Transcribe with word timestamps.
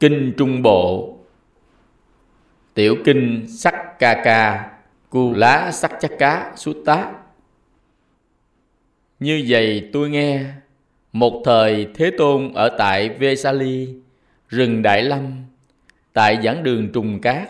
Kinh 0.00 0.32
Trung 0.36 0.62
Bộ. 0.62 1.16
Tiểu 2.74 2.96
Kinh 3.04 3.44
Sắc 3.48 3.98
Ca 3.98 4.22
Ca 4.24 4.70
Cu 5.10 5.34
Lá 5.34 5.72
Sắc 5.72 5.92
Chắc 6.00 6.10
Cá 6.18 6.52
Sút 6.56 6.76
Tá. 6.84 7.12
Như 9.20 9.44
vậy 9.48 9.90
tôi 9.92 10.10
nghe, 10.10 10.44
Một 11.12 11.42
thời 11.44 11.86
Thế 11.94 12.10
Tôn 12.18 12.52
ở 12.54 12.68
tại 12.78 13.08
Vesali, 13.08 13.88
Rừng 14.48 14.82
Đại 14.82 15.02
Lâm, 15.02 15.32
Tại 16.12 16.38
giảng 16.44 16.62
đường 16.62 16.92
Trùng 16.92 17.20
Cát, 17.20 17.48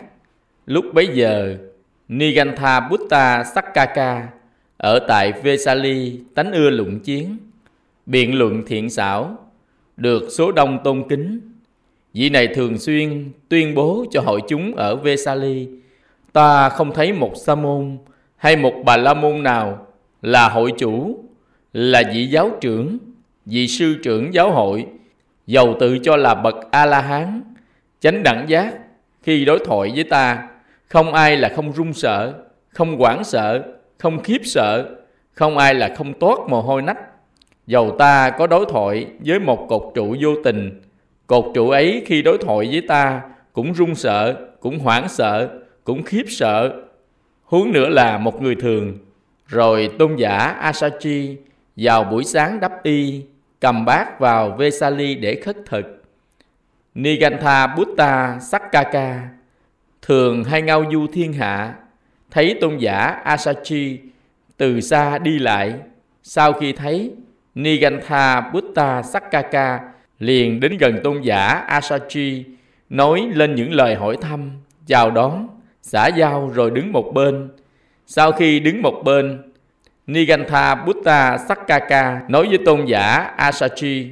Lúc 0.65 0.85
bấy 0.93 1.07
giờ 1.13 1.57
Nigantha 2.07 2.79
Buddha 2.79 3.43
Sakkaka 3.43 4.27
Ở 4.77 4.99
tại 5.07 5.31
Vesali 5.31 6.19
tánh 6.35 6.51
ưa 6.51 6.69
luận 6.69 6.99
chiến, 6.99 7.37
Biện 8.05 8.37
luận 8.37 8.63
thiện 8.67 8.89
xảo, 8.89 9.37
Được 9.97 10.29
số 10.29 10.51
đông 10.51 10.79
tôn 10.83 11.03
kính 11.09 11.48
Vị 12.13 12.29
này 12.29 12.47
thường 12.47 12.77
xuyên 12.77 13.31
tuyên 13.49 13.75
bố 13.75 14.05
cho 14.11 14.21
hội 14.21 14.41
chúng 14.47 14.75
ở 14.75 14.95
Vesali 14.95 15.67
Ta 16.33 16.69
không 16.69 16.91
thấy 16.93 17.13
một 17.13 17.31
sa 17.35 17.55
môn 17.55 17.97
hay 18.35 18.55
một 18.55 18.73
bà 18.85 18.97
la 18.97 19.13
môn 19.13 19.43
nào 19.43 19.87
là 20.21 20.49
hội 20.49 20.73
chủ, 20.77 21.23
là 21.73 22.03
vị 22.13 22.25
giáo 22.25 22.51
trưởng, 22.61 22.97
vị 23.45 23.67
sư 23.67 23.95
trưởng 24.03 24.33
giáo 24.33 24.51
hội, 24.51 24.85
giàu 25.47 25.75
tự 25.79 25.97
cho 25.99 26.15
là 26.17 26.35
bậc 26.35 26.55
A-la-hán, 26.71 27.41
chánh 27.99 28.23
đẳng 28.23 28.45
giác 28.49 28.73
khi 29.23 29.45
đối 29.45 29.59
thoại 29.65 29.91
với 29.95 30.03
ta, 30.03 30.47
không 30.87 31.13
ai 31.13 31.37
là 31.37 31.49
không 31.55 31.71
run 31.71 31.93
sợ, 31.93 32.33
không 32.69 32.97
hoảng 32.97 33.23
sợ, 33.23 33.63
không 33.97 34.23
khiếp 34.23 34.41
sợ, 34.43 34.95
không 35.33 35.57
ai 35.57 35.75
là 35.75 35.95
không 35.97 36.13
toát 36.13 36.39
mồ 36.49 36.61
hôi 36.61 36.81
nách. 36.81 36.97
Dầu 37.67 37.95
ta 37.99 38.29
có 38.29 38.47
đối 38.47 38.65
thoại 38.65 39.07
với 39.25 39.39
một 39.39 39.65
cột 39.69 39.91
trụ 39.95 40.15
vô 40.21 40.29
tình, 40.43 40.81
Cột 41.29 41.45
trụ 41.53 41.69
ấy 41.69 42.03
khi 42.05 42.21
đối 42.21 42.37
thoại 42.37 42.67
với 42.71 42.81
ta 42.81 43.21
cũng 43.53 43.73
run 43.73 43.95
sợ, 43.95 44.47
cũng 44.59 44.79
hoảng 44.79 45.09
sợ, 45.09 45.49
cũng 45.83 46.03
khiếp 46.03 46.23
sợ. 46.27 46.81
Huống 47.43 47.71
nữa 47.71 47.89
là 47.89 48.17
một 48.17 48.41
người 48.41 48.55
thường. 48.55 48.97
Rồi 49.47 49.89
tôn 49.99 50.15
giả 50.15 50.37
Asachi 50.37 51.37
vào 51.75 52.03
buổi 52.03 52.23
sáng 52.23 52.59
đắp 52.59 52.83
y, 52.83 53.21
cầm 53.59 53.85
bát 53.85 54.19
vào 54.19 54.55
Vesali 54.57 55.15
để 55.15 55.35
khất 55.35 55.57
thực. 55.65 56.03
Nigantha 56.95 57.67
Buddha 57.67 58.39
Sakkaka 58.39 59.29
thường 60.01 60.43
hay 60.43 60.61
ngao 60.61 60.83
du 60.91 61.07
thiên 61.13 61.33
hạ, 61.33 61.73
thấy 62.31 62.57
tôn 62.61 62.77
giả 62.77 62.97
Asachi 63.23 63.99
từ 64.57 64.81
xa 64.81 65.17
đi 65.17 65.39
lại. 65.39 65.73
Sau 66.23 66.53
khi 66.53 66.73
thấy 66.73 67.11
Nigantha 67.55 68.41
Buddha 68.41 69.01
Sakkaka 69.01 69.79
liền 70.19 70.59
đến 70.59 70.77
gần 70.77 70.99
tôn 71.03 71.21
giả 71.21 71.47
Asachi, 71.47 72.43
nói 72.89 73.29
lên 73.33 73.55
những 73.55 73.73
lời 73.73 73.95
hỏi 73.95 74.17
thăm, 74.21 74.51
chào 74.87 75.11
đón, 75.11 75.47
xã 75.81 76.07
giao 76.07 76.51
rồi 76.53 76.71
đứng 76.71 76.91
một 76.91 77.11
bên. 77.13 77.49
Sau 78.05 78.31
khi 78.31 78.59
đứng 78.59 78.81
một 78.81 79.01
bên, 79.05 79.41
Nigantha 80.07 80.75
Buddha 80.75 81.37
Sakkaka 81.37 82.21
nói 82.27 82.47
với 82.47 82.57
tôn 82.65 82.85
giả 82.85 83.33
Asachi, 83.37 84.07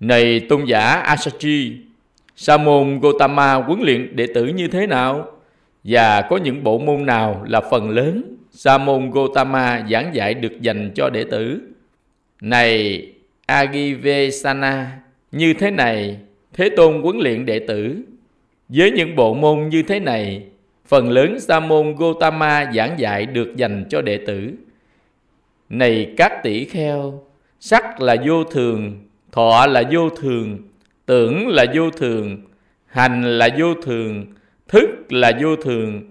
Này 0.00 0.40
tôn 0.48 0.64
giả 0.64 0.80
Asachi, 0.80 1.76
sa 2.36 2.56
môn 2.56 3.00
Gotama 3.00 3.54
huấn 3.54 3.80
luyện 3.80 4.16
đệ 4.16 4.26
tử 4.34 4.46
như 4.46 4.68
thế 4.68 4.86
nào? 4.86 5.26
Và 5.84 6.22
có 6.22 6.36
những 6.36 6.64
bộ 6.64 6.78
môn 6.78 7.06
nào 7.06 7.44
là 7.48 7.60
phần 7.70 7.90
lớn 7.90 8.36
sa 8.50 8.78
môn 8.78 9.10
Gotama 9.10 9.86
giảng 9.90 10.14
dạy 10.14 10.34
được 10.34 10.60
dành 10.60 10.90
cho 10.94 11.10
đệ 11.10 11.24
tử? 11.24 11.60
Này 12.40 13.02
Agivesana, 13.46 14.90
như 15.32 15.54
thế 15.54 15.70
này, 15.70 16.18
Thế 16.52 16.68
Tôn 16.76 17.02
huấn 17.02 17.18
luyện 17.18 17.46
đệ 17.46 17.58
tử. 17.58 18.02
Với 18.68 18.90
những 18.90 19.16
bộ 19.16 19.34
môn 19.34 19.68
như 19.68 19.82
thế 19.82 20.00
này, 20.00 20.44
phần 20.86 21.10
lớn 21.10 21.40
sa 21.40 21.60
môn 21.60 21.94
Gotama 21.94 22.72
giảng 22.74 22.98
dạy 22.98 23.26
được 23.26 23.56
dành 23.56 23.84
cho 23.90 24.02
đệ 24.02 24.18
tử. 24.26 24.50
Này 25.68 26.14
các 26.16 26.32
tỷ 26.42 26.64
kheo, 26.64 27.22
sắc 27.60 28.00
là 28.00 28.16
vô 28.26 28.44
thường, 28.44 29.04
thọ 29.32 29.66
là 29.66 29.82
vô 29.92 30.10
thường, 30.10 30.58
tưởng 31.06 31.48
là 31.48 31.66
vô 31.74 31.90
thường, 31.90 32.38
hành 32.86 33.38
là 33.38 33.48
vô 33.58 33.74
thường, 33.74 34.26
thức 34.68 35.12
là 35.12 35.32
vô 35.42 35.56
thường. 35.56 36.02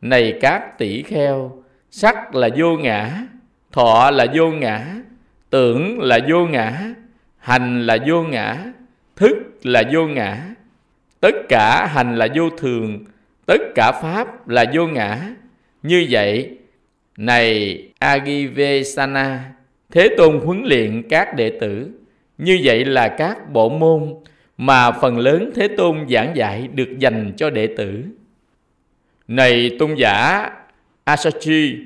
Này 0.00 0.38
các 0.40 0.78
tỷ 0.78 1.02
kheo, 1.02 1.62
sắc 1.90 2.34
là 2.34 2.48
vô 2.56 2.76
ngã, 2.76 3.26
thọ 3.72 4.10
là 4.10 4.26
vô 4.34 4.50
ngã, 4.50 4.86
tưởng 5.50 6.00
là 6.00 6.18
vô 6.28 6.46
ngã, 6.46 6.94
hành 7.42 7.86
là 7.86 7.98
vô 8.06 8.22
ngã, 8.22 8.72
thức 9.16 9.34
là 9.62 9.82
vô 9.92 10.06
ngã, 10.06 10.54
tất 11.20 11.34
cả 11.48 11.86
hành 11.86 12.16
là 12.16 12.28
vô 12.34 12.50
thường, 12.50 13.04
tất 13.46 13.60
cả 13.74 13.92
pháp 14.02 14.48
là 14.48 14.64
vô 14.74 14.86
ngã. 14.86 15.34
Như 15.82 16.06
vậy, 16.10 16.56
này 17.16 17.78
Agivesana, 17.98 19.52
Thế 19.90 20.08
Tôn 20.16 20.40
huấn 20.44 20.62
luyện 20.64 21.02
các 21.08 21.36
đệ 21.36 21.58
tử. 21.60 21.90
Như 22.38 22.60
vậy 22.64 22.84
là 22.84 23.08
các 23.08 23.52
bộ 23.52 23.68
môn 23.68 24.14
mà 24.56 24.90
phần 24.90 25.18
lớn 25.18 25.50
Thế 25.54 25.68
Tôn 25.68 26.06
giảng 26.08 26.36
dạy 26.36 26.68
được 26.74 26.98
dành 26.98 27.32
cho 27.36 27.50
đệ 27.50 27.66
tử. 27.76 28.04
Này 29.28 29.76
tôn 29.78 29.94
giả 29.94 30.50
Asachi, 31.04 31.76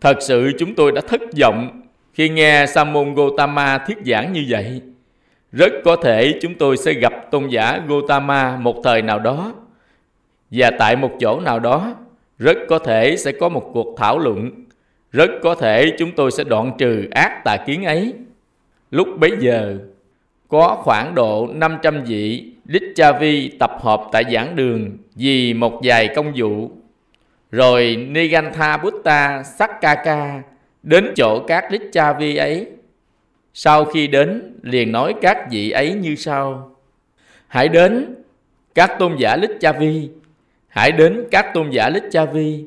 thật 0.00 0.16
sự 0.20 0.52
chúng 0.58 0.74
tôi 0.74 0.92
đã 0.92 1.00
thất 1.00 1.20
vọng 1.40 1.83
khi 2.14 2.28
nghe 2.28 2.66
Sa 2.66 2.84
môn 2.84 3.14
Gotama 3.14 3.78
thuyết 3.78 3.98
giảng 4.06 4.32
như 4.32 4.44
vậy. 4.48 4.80
Rất 5.52 5.72
có 5.84 5.96
thể 5.96 6.38
chúng 6.42 6.54
tôi 6.54 6.76
sẽ 6.76 6.92
gặp 6.92 7.12
tôn 7.30 7.48
giả 7.48 7.80
Gotama 7.88 8.56
một 8.56 8.80
thời 8.84 9.02
nào 9.02 9.18
đó. 9.18 9.52
Và 10.50 10.70
tại 10.78 10.96
một 10.96 11.10
chỗ 11.20 11.40
nào 11.40 11.58
đó, 11.58 11.94
rất 12.38 12.58
có 12.68 12.78
thể 12.78 13.16
sẽ 13.16 13.32
có 13.32 13.48
một 13.48 13.70
cuộc 13.72 13.94
thảo 13.98 14.18
luận. 14.18 14.50
Rất 15.12 15.30
có 15.42 15.54
thể 15.54 15.92
chúng 15.98 16.12
tôi 16.12 16.30
sẽ 16.30 16.44
đoạn 16.44 16.72
trừ 16.78 17.08
ác 17.10 17.44
tà 17.44 17.56
kiến 17.56 17.84
ấy. 17.84 18.14
Lúc 18.90 19.08
bấy 19.18 19.30
giờ, 19.38 19.78
có 20.48 20.76
khoảng 20.82 21.14
độ 21.14 21.48
500 21.54 22.04
vị 22.04 22.52
Dichavi 22.64 23.48
tập 23.58 23.70
hợp 23.80 24.02
tại 24.12 24.24
giảng 24.32 24.56
đường 24.56 24.98
vì 25.14 25.54
một 25.54 25.80
vài 25.82 26.08
công 26.08 26.32
vụ. 26.36 26.70
Rồi 27.50 27.96
Nigantha 27.96 28.76
Buddha 28.76 29.42
Sakkaka 29.42 30.42
đến 30.84 31.12
chỗ 31.16 31.44
các 31.46 31.72
lít 31.72 31.82
cha 31.92 32.12
vi 32.12 32.36
ấy. 32.36 32.66
Sau 33.54 33.84
khi 33.84 34.06
đến, 34.06 34.58
liền 34.62 34.92
nói 34.92 35.14
các 35.22 35.38
vị 35.50 35.70
ấy 35.70 35.92
như 35.92 36.14
sau. 36.14 36.76
Hãy 37.46 37.68
đến 37.68 38.14
các 38.74 38.98
tôn 38.98 39.16
giả 39.16 39.36
Lích 39.36 39.60
Cha 39.60 39.72
Vi. 39.72 40.08
Hãy 40.68 40.92
đến 40.92 41.24
các 41.30 41.54
tôn 41.54 41.70
giả 41.70 41.88
Lích 41.88 42.02
Cha 42.10 42.24
Vi. 42.24 42.64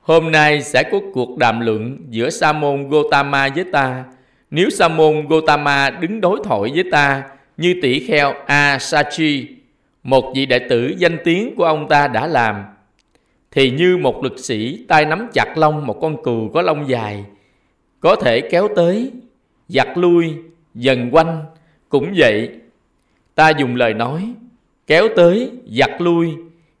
Hôm 0.00 0.32
nay 0.32 0.62
sẽ 0.62 0.82
có 0.82 0.98
cuộc 1.12 1.38
đàm 1.38 1.60
luận 1.60 1.98
giữa 2.10 2.30
Sa 2.30 2.52
môn 2.52 2.88
Gotama 2.88 3.48
với 3.48 3.64
ta. 3.72 4.04
Nếu 4.50 4.70
Sa 4.70 4.88
môn 4.88 5.26
Gotama 5.28 5.90
đứng 5.90 6.20
đối 6.20 6.40
thoại 6.44 6.70
với 6.74 6.84
ta 6.90 7.22
Như 7.56 7.74
tỷ 7.82 8.06
kheo 8.06 8.34
Asachi, 8.46 9.46
Một 10.02 10.32
vị 10.34 10.46
đệ 10.46 10.58
tử 10.58 10.94
danh 10.98 11.16
tiếng 11.24 11.56
của 11.56 11.64
ông 11.64 11.88
ta 11.88 12.08
đã 12.08 12.26
làm, 12.26 12.64
Thì 13.50 13.70
như 13.70 13.96
một 13.96 14.24
lực 14.24 14.38
sĩ 14.38 14.84
tay 14.88 15.04
nắm 15.04 15.28
chặt 15.32 15.58
lông 15.58 15.86
một 15.86 15.98
con 16.00 16.22
cừu 16.22 16.50
có 16.54 16.62
lông 16.62 16.88
dài 16.88 17.24
có 18.00 18.16
thể 18.16 18.40
kéo 18.40 18.68
tới 18.76 19.12
giặt 19.68 19.88
lui, 19.98 20.34
dần 20.74 21.10
quanh, 21.12 21.44
cũng 21.88 22.12
vậy. 22.16 22.50
Ta 23.34 23.50
dùng 23.50 23.76
lời 23.76 23.94
nói, 23.94 24.34
kéo 24.86 25.08
tới, 25.16 25.50
giặt 25.66 25.90
lui, 25.98 26.34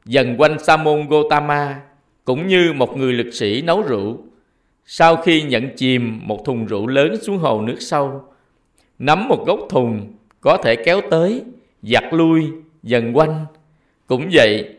dần 0.04 0.36
quanh 0.38 0.58
Sa 0.58 0.76
môn 0.76 1.06
Gotama, 1.08 1.80
cũng 2.24 2.46
như 2.46 2.72
một 2.72 2.96
người 2.96 3.12
lực 3.12 3.30
sĩ 3.32 3.62
nấu 3.62 3.82
rượu. 3.82 4.18
Sau 4.86 5.16
khi 5.16 5.42
nhận 5.42 5.76
chìm 5.76 6.20
một 6.24 6.44
thùng 6.44 6.66
rượu 6.66 6.86
lớn 6.86 7.16
xuống 7.22 7.38
hồ 7.38 7.62
nước 7.62 7.76
sâu, 7.80 8.22
nắm 8.98 9.28
một 9.28 9.46
gốc 9.46 9.60
thùng 9.70 10.12
có 10.40 10.56
thể 10.56 10.76
kéo 10.76 11.00
tới, 11.10 11.42
giặt 11.82 12.04
lui, 12.12 12.46
dần 12.82 13.16
quanh. 13.16 13.46
Cũng 14.06 14.28
vậy, 14.32 14.74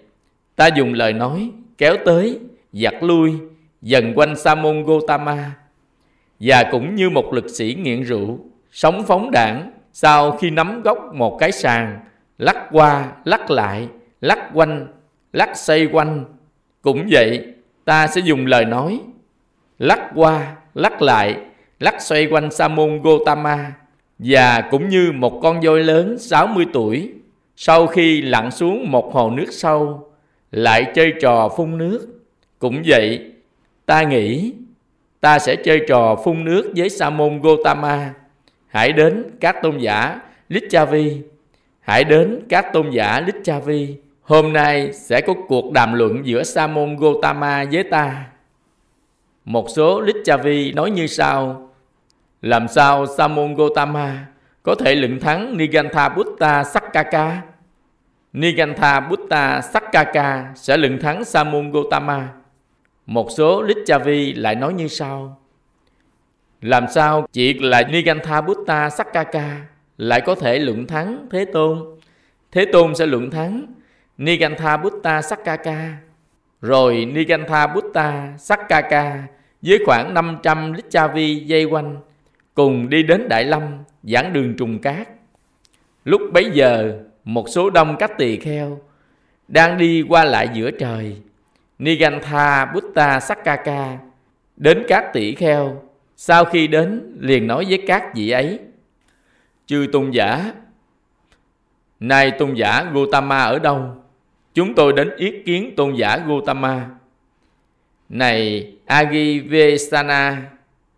ta 0.56 0.68
dùng 0.68 0.94
lời 0.94 1.14
nói, 1.14 1.52
kéo 1.78 1.98
tới, 2.06 2.40
giặt 2.74 2.96
lui, 3.02 3.34
dần 3.82 4.14
quanh 4.16 4.36
Sa 4.36 4.56
môn 4.56 4.84
Gotama 4.84 5.59
và 6.40 6.64
cũng 6.72 6.96
như 6.96 7.10
một 7.10 7.34
lực 7.34 7.50
sĩ 7.50 7.76
nghiện 7.80 8.02
rượu, 8.02 8.40
sống 8.72 9.04
phóng 9.08 9.32
đảng, 9.32 9.72
sau 9.94 10.32
khi 10.32 10.50
nắm 10.50 10.82
gốc 10.82 10.98
một 11.14 11.38
cái 11.40 11.52
sàn, 11.52 12.00
lắc 12.38 12.68
qua, 12.72 13.12
lắc 13.26 13.52
lại, 13.52 13.88
lắc 14.22 14.50
quanh, 14.54 14.88
lắc 15.34 15.58
xoay 15.58 15.88
quanh. 15.92 16.26
Cũng 16.82 17.08
vậy, 17.12 17.54
ta 17.86 18.08
sẽ 18.08 18.22
dùng 18.22 18.46
lời 18.46 18.66
nói, 18.66 19.00
lắc 19.80 20.12
qua, 20.16 20.56
lắc 20.74 21.02
lại, 21.02 21.38
lắc 21.80 22.02
xoay 22.02 22.26
quanh 22.26 22.52
Sa 22.52 22.68
môn 22.68 23.02
Gotama 23.02 23.74
và 24.20 24.62
cũng 24.72 24.90
như 24.90 25.12
một 25.12 25.40
con 25.44 25.62
voi 25.62 25.84
lớn 25.84 26.18
60 26.20 26.66
tuổi 26.74 27.12
sau 27.56 27.88
khi 27.88 28.22
lặn 28.22 28.52
xuống 28.52 28.92
một 28.92 29.14
hồ 29.14 29.30
nước 29.30 29.48
sâu 29.52 30.12
lại 30.52 30.92
chơi 30.96 31.14
trò 31.22 31.50
phun 31.58 31.78
nước. 31.78 32.08
Cũng 32.60 32.82
vậy, 32.86 33.32
ta 33.86 34.04
nghĩ 34.04 34.54
ta 35.22 35.40
sẽ 35.40 35.56
chơi 35.56 35.82
trò 35.88 36.16
phun 36.24 36.46
nước 36.46 36.72
với 36.76 36.90
Sa 36.90 37.10
môn 37.10 37.42
Gotama. 37.42 38.14
Hãy 38.68 38.92
đến 38.92 39.24
các 39.40 39.62
tôn 39.62 39.78
giả 39.78 40.20
Lichavi. 40.50 41.22
hãy 41.80 42.04
đến 42.04 42.42
các 42.50 42.74
tôn 42.74 42.90
giả 42.90 43.20
Lichavi. 43.20 43.96
Hôm 44.22 44.54
nay 44.54 44.94
sẽ 44.94 45.22
có 45.22 45.34
cuộc 45.48 45.72
đàm 45.72 45.94
luận 45.94 46.26
giữa 46.26 46.44
Sa 46.44 46.68
môn 46.68 46.96
Gotama 46.96 47.66
với 47.72 47.84
ta. 47.84 48.26
Một 49.46 49.70
số 49.70 50.02
Lichavi 50.02 50.72
nói 50.72 50.92
như 50.92 51.08
sau: 51.08 51.70
Làm 52.42 52.68
sao 52.68 53.06
Sa 53.06 53.28
môn 53.28 53.54
Gotama 53.54 54.26
có 54.64 54.76
thể 54.76 54.96
lựng 54.96 55.20
thắng 55.20 55.58
Nigantha 55.58 56.10
Buddha 56.10 56.64
Sakkaka? 56.64 57.42
Nigantha 58.34 59.00
Buddha 59.00 59.62
Sakkaka 59.62 60.52
sẽ 60.56 60.78
lựng 60.78 61.00
thắng 61.00 61.26
Sa 61.26 61.44
môn 61.44 61.72
Gotama. 61.72 62.28
Một 63.10 63.32
số 63.32 63.62
Lichavi 63.62 64.34
lại 64.34 64.56
nói 64.56 64.74
như 64.74 64.88
sau: 64.88 65.40
Làm 66.62 66.86
sao 66.88 67.28
chỉ 67.32 67.54
là 67.54 67.84
Nigantha 67.92 68.42
Buddha 68.42 68.90
Sakkaka 68.90 69.62
lại 69.98 70.22
có 70.22 70.36
thể 70.36 70.60
luận 70.60 70.88
thắng 70.88 71.28
Thế 71.32 71.46
Tôn? 71.46 72.00
Thế 72.52 72.66
Tôn 72.66 72.96
sẽ 72.96 73.06
luận 73.06 73.32
thắng 73.32 73.66
Nigantha 74.18 74.78
Buddha 74.78 75.22
Sakkaka. 75.22 75.98
Rồi 76.62 77.06
Nigantha 77.06 77.68
Buddha 77.68 78.34
Sakkaka 78.38 79.24
với 79.62 79.80
khoảng 79.86 80.14
500 80.14 80.74
Lichavi 80.74 81.36
dây 81.36 81.64
quanh 81.64 81.98
cùng 82.54 82.90
đi 82.90 83.04
đến 83.04 83.30
Đại 83.30 83.44
Lâm 83.46 83.64
giảng 84.04 84.34
đường 84.34 84.56
trùng 84.58 84.80
cát. 84.80 85.08
Lúc 86.06 86.22
bấy 86.34 86.50
giờ, 86.54 87.00
một 87.24 87.50
số 87.50 87.70
đông 87.70 87.96
các 88.00 88.18
tỳ 88.18 88.38
kheo 88.38 88.80
đang 89.48 89.78
đi 89.78 90.06
qua 90.10 90.24
lại 90.24 90.50
giữa 90.54 90.72
trời. 90.72 91.22
Nigantha 91.80 92.66
Buddha 92.66 93.20
Sakkaka 93.20 93.98
đến 94.58 94.84
các 94.88 95.14
tỷ 95.14 95.36
kheo. 95.36 95.82
Sau 96.16 96.46
khi 96.46 96.68
đến, 96.68 97.18
liền 97.20 97.48
nói 97.48 97.66
với 97.70 97.84
các 97.88 98.16
vị 98.16 98.30
ấy. 98.30 98.60
Chư 99.66 99.88
tôn 99.92 100.12
giả, 100.12 100.54
nay 102.00 102.32
tôn 102.32 102.54
giả 102.54 102.92
Gotama 102.94 103.44
ở 103.44 103.60
đâu? 103.60 103.82
Chúng 104.54 104.76
tôi 104.76 104.94
đến 104.94 105.16
ý 105.18 105.44
kiến 105.46 105.74
tôn 105.76 105.96
giả 105.96 106.18
Gotama. 106.18 106.90
Này 108.10 108.72
Agivesana, 108.86 110.42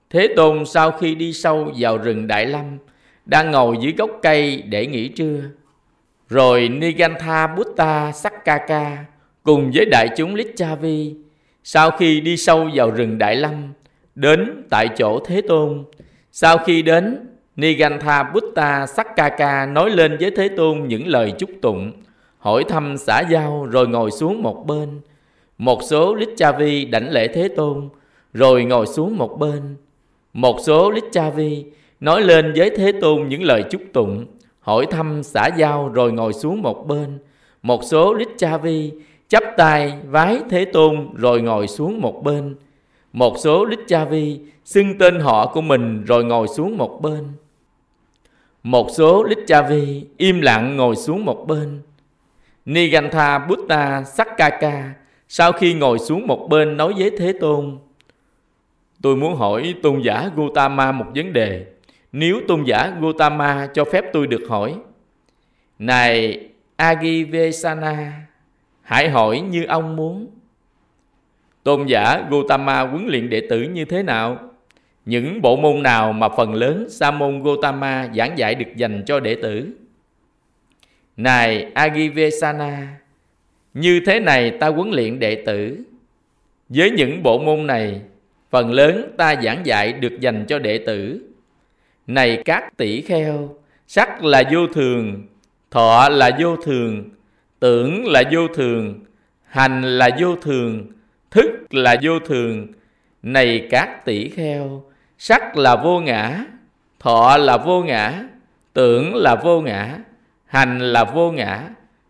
Thế 0.10 0.28
Tôn 0.36 0.66
sau 0.66 0.92
khi 0.92 1.16
đi 1.16 1.34
sâu 1.34 1.72
vào 1.78 1.98
rừng 1.98 2.28
Đại 2.28 2.46
Lâm, 2.46 2.78
đang 3.26 3.52
ngồi 3.52 3.78
dưới 3.82 3.94
gốc 3.98 4.10
cây 4.22 4.62
để 4.62 4.86
nghỉ 4.86 5.08
trưa. 5.08 5.42
Rồi 6.30 6.70
Nigantha 6.70 7.48
Buddha 7.48 8.12
Sakkaka 8.12 9.06
cùng 9.44 9.72
với 9.74 9.86
đại 9.86 10.10
chúng 10.18 10.36
Lichavi 10.36 11.16
sau 11.64 11.92
khi 11.92 12.22
đi 12.22 12.38
sâu 12.38 12.70
vào 12.74 12.92
rừng 12.92 13.18
Đại 13.18 13.36
Lâm 13.36 13.74
đến 14.16 14.64
tại 14.70 14.88
chỗ 14.98 15.20
Thế 15.26 15.42
Tôn. 15.42 15.84
Sau 16.32 16.58
khi 16.58 16.82
đến, 16.82 17.28
Nigantha 17.56 18.24
Buddha 18.24 18.88
Sakkaka 18.88 19.66
nói 19.66 19.90
lên 19.90 20.18
với 20.20 20.32
Thế 20.32 20.50
Tôn 20.50 20.88
những 20.88 21.08
lời 21.08 21.34
chúc 21.38 21.50
tụng, 21.62 21.92
hỏi 22.38 22.64
thăm 22.70 22.98
xã 22.98 23.20
giao 23.20 23.66
rồi 23.66 23.88
ngồi 23.88 24.12
xuống 24.12 24.44
một 24.44 24.66
bên. 24.68 25.02
Một 25.58 25.84
số 25.84 26.16
Lichavi 26.16 26.86
đảnh 26.86 27.12
lễ 27.12 27.28
Thế 27.28 27.48
Tôn 27.48 27.90
rồi 28.34 28.64
ngồi 28.64 28.88
xuống 28.88 29.18
một 29.18 29.40
bên. 29.40 29.76
Một 30.34 30.58
số 30.60 30.92
Lichavi 30.92 31.66
nói 32.00 32.22
lên 32.22 32.54
với 32.56 32.70
Thế 32.78 32.92
Tôn 33.02 33.28
những 33.28 33.44
lời 33.44 33.64
chúc 33.70 33.82
tụng, 33.94 34.26
hỏi 34.60 34.86
thăm 34.86 35.24
xã 35.24 35.48
giao 35.58 35.90
rồi 35.90 36.12
ngồi 36.12 36.34
xuống 36.34 36.62
một 36.62 36.88
bên. 36.88 37.20
Một 37.62 37.84
số 37.84 38.14
Lichavi 38.14 38.92
chắp 39.32 39.44
tay 39.58 39.98
vái 40.06 40.42
Thế 40.50 40.66
Tôn 40.66 41.10
rồi 41.16 41.42
ngồi 41.42 41.68
xuống 41.68 42.02
một 42.02 42.24
bên. 42.24 42.56
Một 43.14 43.36
số 43.38 43.66
Lichavi 43.66 44.40
xưng 44.66 44.98
tên 44.98 45.20
họ 45.20 45.48
của 45.48 45.62
mình 45.62 46.04
rồi 46.04 46.24
ngồi 46.24 46.48
xuống 46.48 46.78
một 46.78 47.02
bên. 47.02 47.28
Một 48.64 48.88
số 48.92 49.24
Lichavi 49.24 50.06
im 50.18 50.42
lặng 50.42 50.78
ngồi 50.78 50.96
xuống 50.96 51.26
một 51.26 51.48
bên. 51.48 51.82
Nigantha 52.66 53.40
Buddha 53.40 54.04
Sakkaka 54.04 54.94
sau 55.28 55.52
khi 55.52 55.74
ngồi 55.74 56.00
xuống 56.00 56.28
một 56.28 56.48
bên 56.50 56.78
nói 56.78 56.94
với 56.98 57.12
Thế 57.18 57.34
Tôn, 57.40 57.78
Tôi 59.02 59.16
muốn 59.16 59.36
hỏi 59.36 59.76
tôn 59.84 60.02
giả 60.02 60.30
Gautama 60.36 60.92
một 60.92 61.06
vấn 61.16 61.34
đề 61.34 61.66
Nếu 62.12 62.42
tôn 62.48 62.64
giả 62.64 62.94
Gautama 63.02 63.68
cho 63.74 63.86
phép 63.86 64.06
tôi 64.14 64.28
được 64.28 64.42
hỏi, 64.50 64.76
Này 65.80 66.40
Agivesana 66.76 68.28
Hãy 68.92 69.10
hỏi 69.10 69.40
như 69.40 69.64
ông 69.64 69.96
muốn 69.96 70.28
Tôn 71.64 71.86
giả 71.86 72.28
Gautama 72.32 72.82
huấn 72.82 73.08
luyện 73.08 73.30
đệ 73.30 73.42
tử 73.50 73.62
như 73.62 73.86
thế 73.86 74.04
nào? 74.04 74.40
Những 75.06 75.42
bộ 75.42 75.56
môn 75.56 75.84
nào 75.84 76.14
mà 76.14 76.30
phần 76.30 76.54
lớn 76.54 76.88
Sa 76.90 77.12
môn 77.12 77.44
Gautama 77.44 78.10
giảng 78.16 78.38
dạy 78.38 78.56
được 78.56 78.76
dành 78.76 79.04
cho 79.06 79.20
đệ 79.20 79.36
tử? 79.36 79.68
Này 81.18 81.72
Agivesana 81.74 82.98
Như 83.74 84.02
thế 84.06 84.20
này 84.20 84.52
ta 84.60 84.68
huấn 84.68 84.92
luyện 84.92 85.20
đệ 85.20 85.44
tử 85.46 85.78
Với 86.70 86.92
những 86.92 87.24
bộ 87.24 87.40
môn 87.40 87.68
này, 87.68 88.02
Phần 88.50 88.72
lớn 88.72 89.14
ta 89.18 89.36
giảng 89.44 89.66
dạy 89.66 89.94
được 89.94 90.20
dành 90.20 90.46
cho 90.48 90.60
đệ 90.60 90.78
tử 90.78 91.22
Này 92.08 92.42
các 92.46 92.78
tỷ 92.78 93.02
kheo, 93.02 93.56
Sắc 93.88 94.24
là 94.24 94.44
vô 94.52 94.68
thường, 94.68 95.28
Thọ 95.72 96.10
là 96.10 96.38
vô 96.40 96.56
thường 96.56 97.10
Tưởng 97.62 98.06
là 98.08 98.24
vô 98.32 98.48
thường 98.48 99.00
Hành 99.46 99.82
là 99.98 100.10
vô 100.20 100.36
thường 100.36 100.88
Thức 101.32 101.50
là 101.70 101.96
vô 102.04 102.20
thường 102.20 102.68
Này 103.24 103.68
các 103.70 104.06
tỷ 104.06 104.30
kheo 104.30 104.84
Sắc 105.18 105.58
là 105.58 105.76
vô 105.76 106.00
ngã 106.00 106.46
Thọ 107.00 107.38
là 107.38 107.58
vô 107.58 107.84
ngã 107.84 108.24
Tưởng 108.74 109.16
là 109.16 109.36
vô 109.36 109.62
ngã 109.62 109.98
Hành 110.46 110.80
là 110.80 111.04
vô 111.04 111.32
ngã 111.32 111.70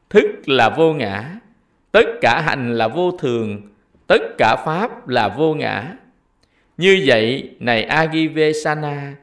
Thức 0.10 0.26
là 0.46 0.70
vô 0.70 0.94
ngã 0.94 1.36
Tất 1.92 2.06
cả 2.22 2.42
hành 2.42 2.78
là 2.78 2.88
vô 2.88 3.12
thường 3.12 3.62
Tất 4.08 4.22
cả 4.38 4.56
pháp 4.66 5.08
là 5.08 5.28
vô 5.28 5.54
ngã 5.54 5.94
Như 6.78 7.04
vậy 7.06 7.50
này 7.60 7.84
Agivesana 7.84 9.16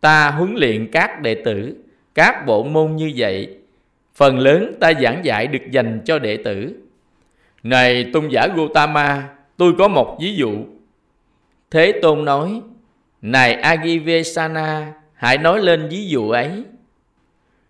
Ta 0.00 0.30
huấn 0.30 0.54
luyện 0.54 0.88
các 0.92 1.22
đệ 1.22 1.34
tử 1.44 1.76
Các 2.14 2.46
bộ 2.46 2.64
môn 2.64 2.96
như 2.96 3.12
vậy 3.16 3.58
Phần 4.16 4.38
lớn 4.38 4.72
ta 4.80 4.92
giảng 5.02 5.24
dạy 5.24 5.46
được 5.46 5.70
dành 5.70 6.00
cho 6.04 6.18
đệ 6.18 6.36
tử. 6.36 6.72
Này 7.62 8.10
tôn 8.12 8.28
giả 8.28 8.48
Gautama, 8.56 9.28
Tôi 9.56 9.72
có 9.78 9.88
một 9.88 10.18
ví 10.20 10.34
dụ. 10.34 10.50
Thế 11.70 11.92
Tôn 12.02 12.24
nói, 12.24 12.60
Này 13.22 13.54
Agivesana 13.54 14.92
Hãy 15.14 15.38
nói 15.38 15.62
lên 15.62 15.88
ví 15.88 16.08
dụ 16.08 16.30
ấy. 16.30 16.64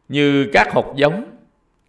Như 0.08 0.50
các 0.52 0.72
hột 0.72 0.94
giống, 0.96 1.24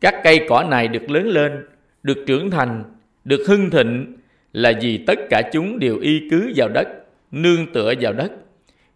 Các 0.02 0.16
cây 0.24 0.46
cỏ 0.50 0.64
này 0.64 0.88
được 0.88 1.10
lớn 1.10 1.28
lên, 1.28 1.66
Được 2.04 2.24
trưởng 2.28 2.52
thành, 2.52 2.84
Được 3.24 3.44
hưng 3.48 3.70
thịnh 3.70 4.18
Là 4.54 4.74
vì 4.82 4.98
tất 4.98 5.20
cả 5.30 5.42
chúng 5.52 5.80
đều 5.80 5.98
y 5.98 6.30
cứ 6.30 6.52
vào 6.56 6.70
đất, 6.70 6.88
Nương 7.32 7.74
tựa 7.74 7.94
vào 8.02 8.14
đất. 8.14 8.32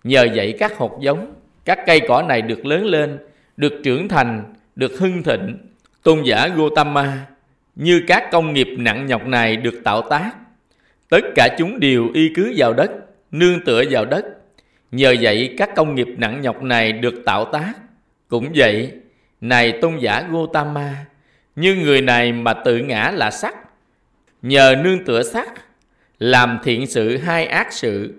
Nhờ 0.03 0.27
vậy 0.36 0.56
các 0.60 0.77
hột 0.77 1.00
giống, 1.01 1.34
Các 1.65 1.80
cây 1.86 2.01
cỏ 2.08 2.22
này 2.22 2.41
được 2.41 2.65
lớn 2.65 2.86
lên, 2.86 3.18
Được 3.58 3.74
trưởng 3.84 4.08
thành 4.08 4.53
được 4.75 5.00
hưng 5.00 5.24
thịnh 5.24 5.58
Tôn 6.04 6.24
giả 6.24 6.48
Gotama 6.48 7.28
Như 7.75 8.01
các 8.08 8.30
công 8.32 8.54
nghiệp 8.54 8.68
nặng 8.78 9.06
nhọc 9.06 9.28
này 9.28 9.58
được 9.58 9.82
tạo 9.84 10.01
tác 10.10 10.32
Tất 11.12 11.22
cả 11.36 11.56
chúng 11.58 11.80
đều 11.80 12.10
y 12.13 12.32
cứ 12.36 12.54
vào 12.58 12.74
đất, 12.74 12.92
nương 13.32 13.66
tựa 13.66 13.84
vào 13.90 14.06
đất. 14.06 14.25
Nhờ 14.92 15.16
vậy 15.22 15.56
các 15.58 15.70
công 15.75 15.96
nghiệp 15.96 16.08
nặng 16.18 16.42
nhọc 16.42 16.63
này 16.63 16.92
được 16.92 17.13
tạo 17.25 17.46
tác. 17.46 17.74
Cũng 18.28 18.51
vậy, 18.56 18.92
này 19.42 19.72
tôn 19.82 19.98
giả 19.98 20.24
Gotama, 20.30 20.96
như 21.56 21.75
người 21.75 22.01
này 22.01 22.32
mà 22.32 22.54
tự 22.54 22.78
ngã 22.78 23.12
là 23.13 23.32
sắc, 23.32 23.56
nhờ 24.42 24.75
nương 24.84 25.06
tựa 25.06 25.24
sắc, 25.24 25.54
làm 26.20 26.60
thiện 26.63 26.88
sự 26.88 27.18
hay 27.18 27.46
ác 27.46 27.74
sự. 27.74 28.13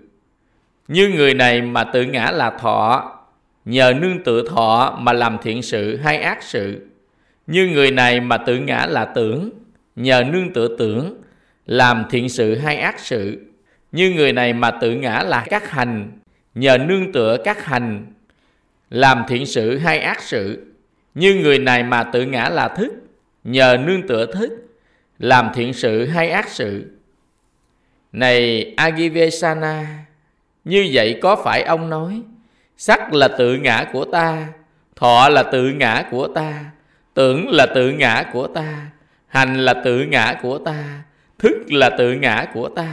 Như 0.87 1.09
người 1.09 1.33
này 1.33 1.61
mà 1.61 1.83
tự 1.83 2.03
ngã 2.03 2.31
là 2.31 2.49
thọ, 2.49 3.12
nhờ 3.65 3.93
nương 4.01 4.23
tựa 4.23 4.47
thọ 4.47 4.97
mà 5.01 5.13
làm 5.13 5.37
thiện 5.41 5.61
sự 5.61 5.97
hay 5.97 6.17
ác 6.17 6.43
sự. 6.43 6.87
Như 7.47 7.67
người 7.67 7.91
này 7.91 8.19
mà 8.19 8.37
tự 8.37 8.57
ngã 8.57 8.85
là 8.89 9.05
tưởng, 9.05 9.49
nhờ 9.95 10.23
nương 10.23 10.53
tựa 10.53 10.77
tưởng 10.77 11.21
làm 11.65 12.05
thiện 12.09 12.29
sự 12.29 12.55
hay 12.55 12.77
ác 12.77 12.99
sự. 12.99 13.41
Như 13.91 14.11
người 14.11 14.33
này 14.33 14.53
mà 14.53 14.71
tự 14.71 14.91
ngã 14.91 15.23
là 15.25 15.45
các 15.49 15.69
hành 15.69 16.11
nhờ 16.55 16.77
nương 16.77 17.11
tựa 17.11 17.37
các 17.43 17.65
hành 17.65 18.05
làm 18.89 19.23
thiện 19.27 19.45
sự 19.45 19.77
hay 19.77 19.99
ác 19.99 20.21
sự. 20.21 20.65
Như 21.15 21.35
người 21.35 21.59
này 21.59 21.83
mà 21.83 22.03
tự 22.03 22.25
ngã 22.25 22.49
là 22.49 22.67
thức 22.67 22.93
nhờ 23.43 23.77
nương 23.85 24.07
tựa 24.07 24.25
thức 24.33 24.49
làm 25.19 25.49
thiện 25.53 25.73
sự 25.73 26.05
hay 26.05 26.29
ác 26.29 26.49
sự. 26.49 26.85
Này 28.11 28.73
Agivesana 28.77 30.05
như 30.63 30.89
vậy 30.93 31.19
có 31.21 31.35
phải 31.43 31.63
ông 31.63 31.89
nói 31.89 32.21
sắc 32.85 33.13
là 33.13 33.27
tự 33.27 33.55
ngã 33.55 33.85
của 33.93 34.05
ta 34.05 34.47
thọ 34.95 35.29
là 35.29 35.43
tự 35.43 35.69
ngã 35.69 36.03
của 36.11 36.27
ta 36.27 36.53
tưởng 37.13 37.49
là 37.49 37.65
tự 37.75 37.91
ngã 37.91 38.23
của 38.33 38.47
ta 38.47 38.87
hành 39.27 39.57
là 39.57 39.73
tự 39.85 40.05
ngã 40.05 40.35
của 40.41 40.57
ta 40.57 40.83
thức 41.39 41.57
là 41.67 41.89
tự 41.97 42.13
ngã 42.13 42.45
của 42.53 42.69
ta 42.69 42.87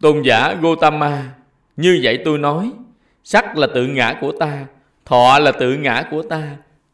tôn 0.00 0.22
giả 0.22 0.54
gotama 0.54 1.22
như 1.76 2.00
vậy 2.02 2.22
tôi 2.24 2.38
nói 2.38 2.72
sắc 3.24 3.56
là 3.56 3.66
tự 3.74 3.86
ngã 3.86 4.14
của 4.20 4.32
ta 4.40 4.64
thọ 5.04 5.38
là 5.38 5.52
tự 5.52 5.74
ngã 5.74 6.04
của 6.10 6.22
ta 6.22 6.42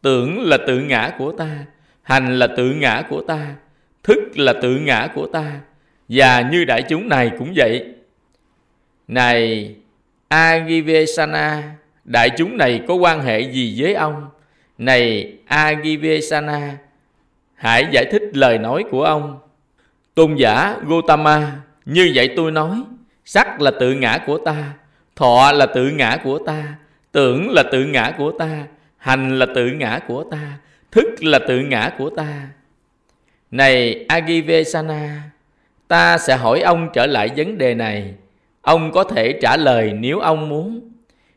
tưởng 0.02 0.42
là 0.42 0.58
tự 0.66 0.80
ngã 0.80 1.12
của 1.18 1.32
ta, 1.32 1.64
hành 2.02 2.38
là 2.38 2.46
tự 2.56 2.72
ngã 2.72 3.02
của 3.08 3.22
ta, 3.22 3.54
thức 4.02 4.18
là 4.34 4.52
tự 4.62 4.76
ngã 4.76 5.08
của 5.14 5.26
ta, 5.26 5.60
và 6.08 6.40
như 6.52 6.64
đại 6.64 6.82
chúng 6.88 7.08
này 7.08 7.30
cũng 7.38 7.52
vậy. 7.56 7.94
Này 9.08 9.74
Agivesana, 10.32 11.62
đại 12.04 12.30
chúng 12.30 12.56
này 12.56 12.80
có 12.88 12.94
quan 12.94 13.22
hệ 13.22 13.40
gì 13.40 13.74
với 13.78 13.94
ông? 13.94 14.28
Này 14.78 15.32
Agivesana, 15.46 16.76
hãy 17.54 17.86
giải 17.90 18.04
thích 18.12 18.22
lời 18.32 18.58
nói 18.58 18.84
của 18.90 19.04
ông. 19.04 19.38
Tôn 20.14 20.34
giả 20.34 20.76
Gotama, 20.82 21.52
như 21.84 22.12
vậy 22.14 22.30
tôi 22.36 22.50
nói, 22.50 22.82
sắc 23.24 23.60
là 23.60 23.70
tự 23.80 23.92
ngã 23.92 24.18
của 24.26 24.38
ta, 24.38 24.72
thọ 25.16 25.52
là 25.52 25.66
tự 25.66 25.90
ngã 25.90 26.16
của 26.24 26.38
ta, 26.38 26.74
tưởng 27.12 27.50
là 27.50 27.62
tự 27.72 27.84
ngã 27.84 28.12
của 28.18 28.32
ta, 28.38 28.64
hành 28.96 29.38
là 29.38 29.46
tự 29.54 29.66
ngã 29.66 30.00
của 30.08 30.24
ta, 30.30 30.58
thức 30.90 31.24
là 31.24 31.38
tự 31.48 31.58
ngã 31.58 31.90
của 31.98 32.10
ta. 32.10 32.48
Này 33.50 34.04
Agivesana, 34.08 35.22
ta 35.88 36.18
sẽ 36.18 36.36
hỏi 36.36 36.60
ông 36.60 36.88
trở 36.94 37.06
lại 37.06 37.30
vấn 37.36 37.58
đề 37.58 37.74
này. 37.74 38.14
Ông 38.62 38.92
có 38.92 39.04
thể 39.04 39.32
trả 39.32 39.56
lời 39.56 39.92
nếu 39.92 40.18
ông 40.18 40.48
muốn. 40.48 40.80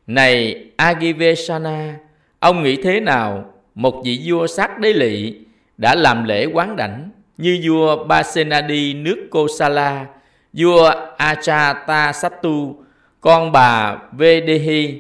Này 0.08 0.66
Agivesana, 0.76 1.96
ông 2.40 2.64
nghĩ 2.64 2.76
thế 2.76 3.00
nào 3.00 3.54
một 3.76 4.02
vị 4.06 4.22
vua 4.26 4.48
sát 4.48 4.80
đế 4.80 4.94
lị 4.94 5.36
đã 5.78 5.96
làm 5.96 6.24
lễ 6.24 6.46
quán 6.46 6.76
đảnh 6.76 7.10
như 7.38 7.60
vua 7.64 8.06
Basenadi 8.06 8.94
nước 8.94 9.28
Kosala, 9.32 10.06
vua 10.54 10.92
Achatasattu, 11.18 12.76
con 13.22 13.52
bà 13.52 13.98
Vedehi, 14.12 15.00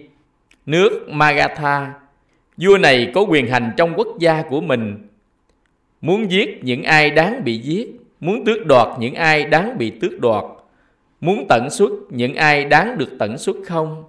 nước 0.66 1.10
Magatha. 1.10 1.94
Vua 2.58 2.78
này 2.78 3.12
có 3.16 3.22
quyền 3.22 3.48
hành 3.48 3.72
trong 3.78 3.94
quốc 3.96 4.08
gia 4.20 4.42
của 4.42 4.62
mình, 4.62 5.08
muốn 6.02 6.32
giết 6.32 6.60
những 6.64 6.84
ai 6.84 7.10
đáng 7.10 7.44
bị 7.44 7.58
giết, 7.58 7.88
muốn 8.20 8.46
tước 8.46 8.66
đoạt 8.66 8.88
những 9.00 9.16
ai 9.16 9.44
đáng 9.44 9.78
bị 9.78 9.90
tước 9.90 10.20
đoạt, 10.20 10.44
muốn 11.26 11.46
tận 11.50 11.70
xuất 11.70 11.92
những 12.10 12.36
ai 12.36 12.66
đáng 12.66 12.98
được 12.98 13.10
tận 13.20 13.38
xuất 13.38 13.56
không? 13.66 14.04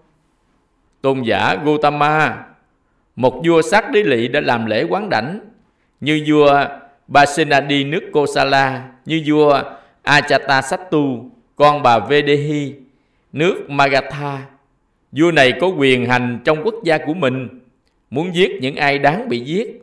Tôn 1.00 1.22
giả 1.22 1.56
gautama 1.64 2.44
một 3.16 3.42
vua 3.46 3.62
sắc 3.62 3.90
đế 3.90 4.02
lị 4.02 4.28
đã 4.28 4.40
làm 4.40 4.66
lễ 4.66 4.84
quán 4.88 5.08
đảnh, 5.08 5.40
như 6.00 6.24
vua 6.28 6.64
Basenadi 7.08 7.84
nước 7.84 8.10
Kosala, 8.12 8.88
như 9.06 9.22
vua 9.26 9.62
Achatasattu, 10.02 11.30
con 11.56 11.82
bà 11.82 11.98
Vedehi, 11.98 12.74
nước 13.32 13.70
Magatha. 13.70 14.46
Vua 15.12 15.30
này 15.30 15.52
có 15.60 15.66
quyền 15.66 16.06
hành 16.06 16.38
trong 16.44 16.58
quốc 16.64 16.74
gia 16.84 16.98
của 16.98 17.14
mình, 17.14 17.48
muốn 18.10 18.34
giết 18.34 18.50
những 18.60 18.76
ai 18.76 18.98
đáng 18.98 19.28
bị 19.28 19.40
giết, 19.40 19.82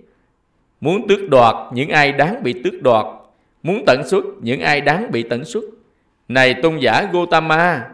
muốn 0.82 1.08
tước 1.08 1.30
đoạt 1.30 1.56
những 1.74 1.90
ai 1.90 2.12
đáng 2.12 2.44
bị 2.44 2.54
tước 2.64 2.82
đoạt, 2.82 3.06
muốn 3.64 3.84
tận 3.86 4.08
xuất 4.08 4.26
những 4.42 4.62
ai 4.62 4.82
đáng 4.82 5.12
bị 5.12 5.24
tận 5.24 5.46
xuất. 5.46 5.64
Này 6.34 6.54
tôn 6.54 6.78
giả 6.78 7.08
Gotama, 7.12 7.86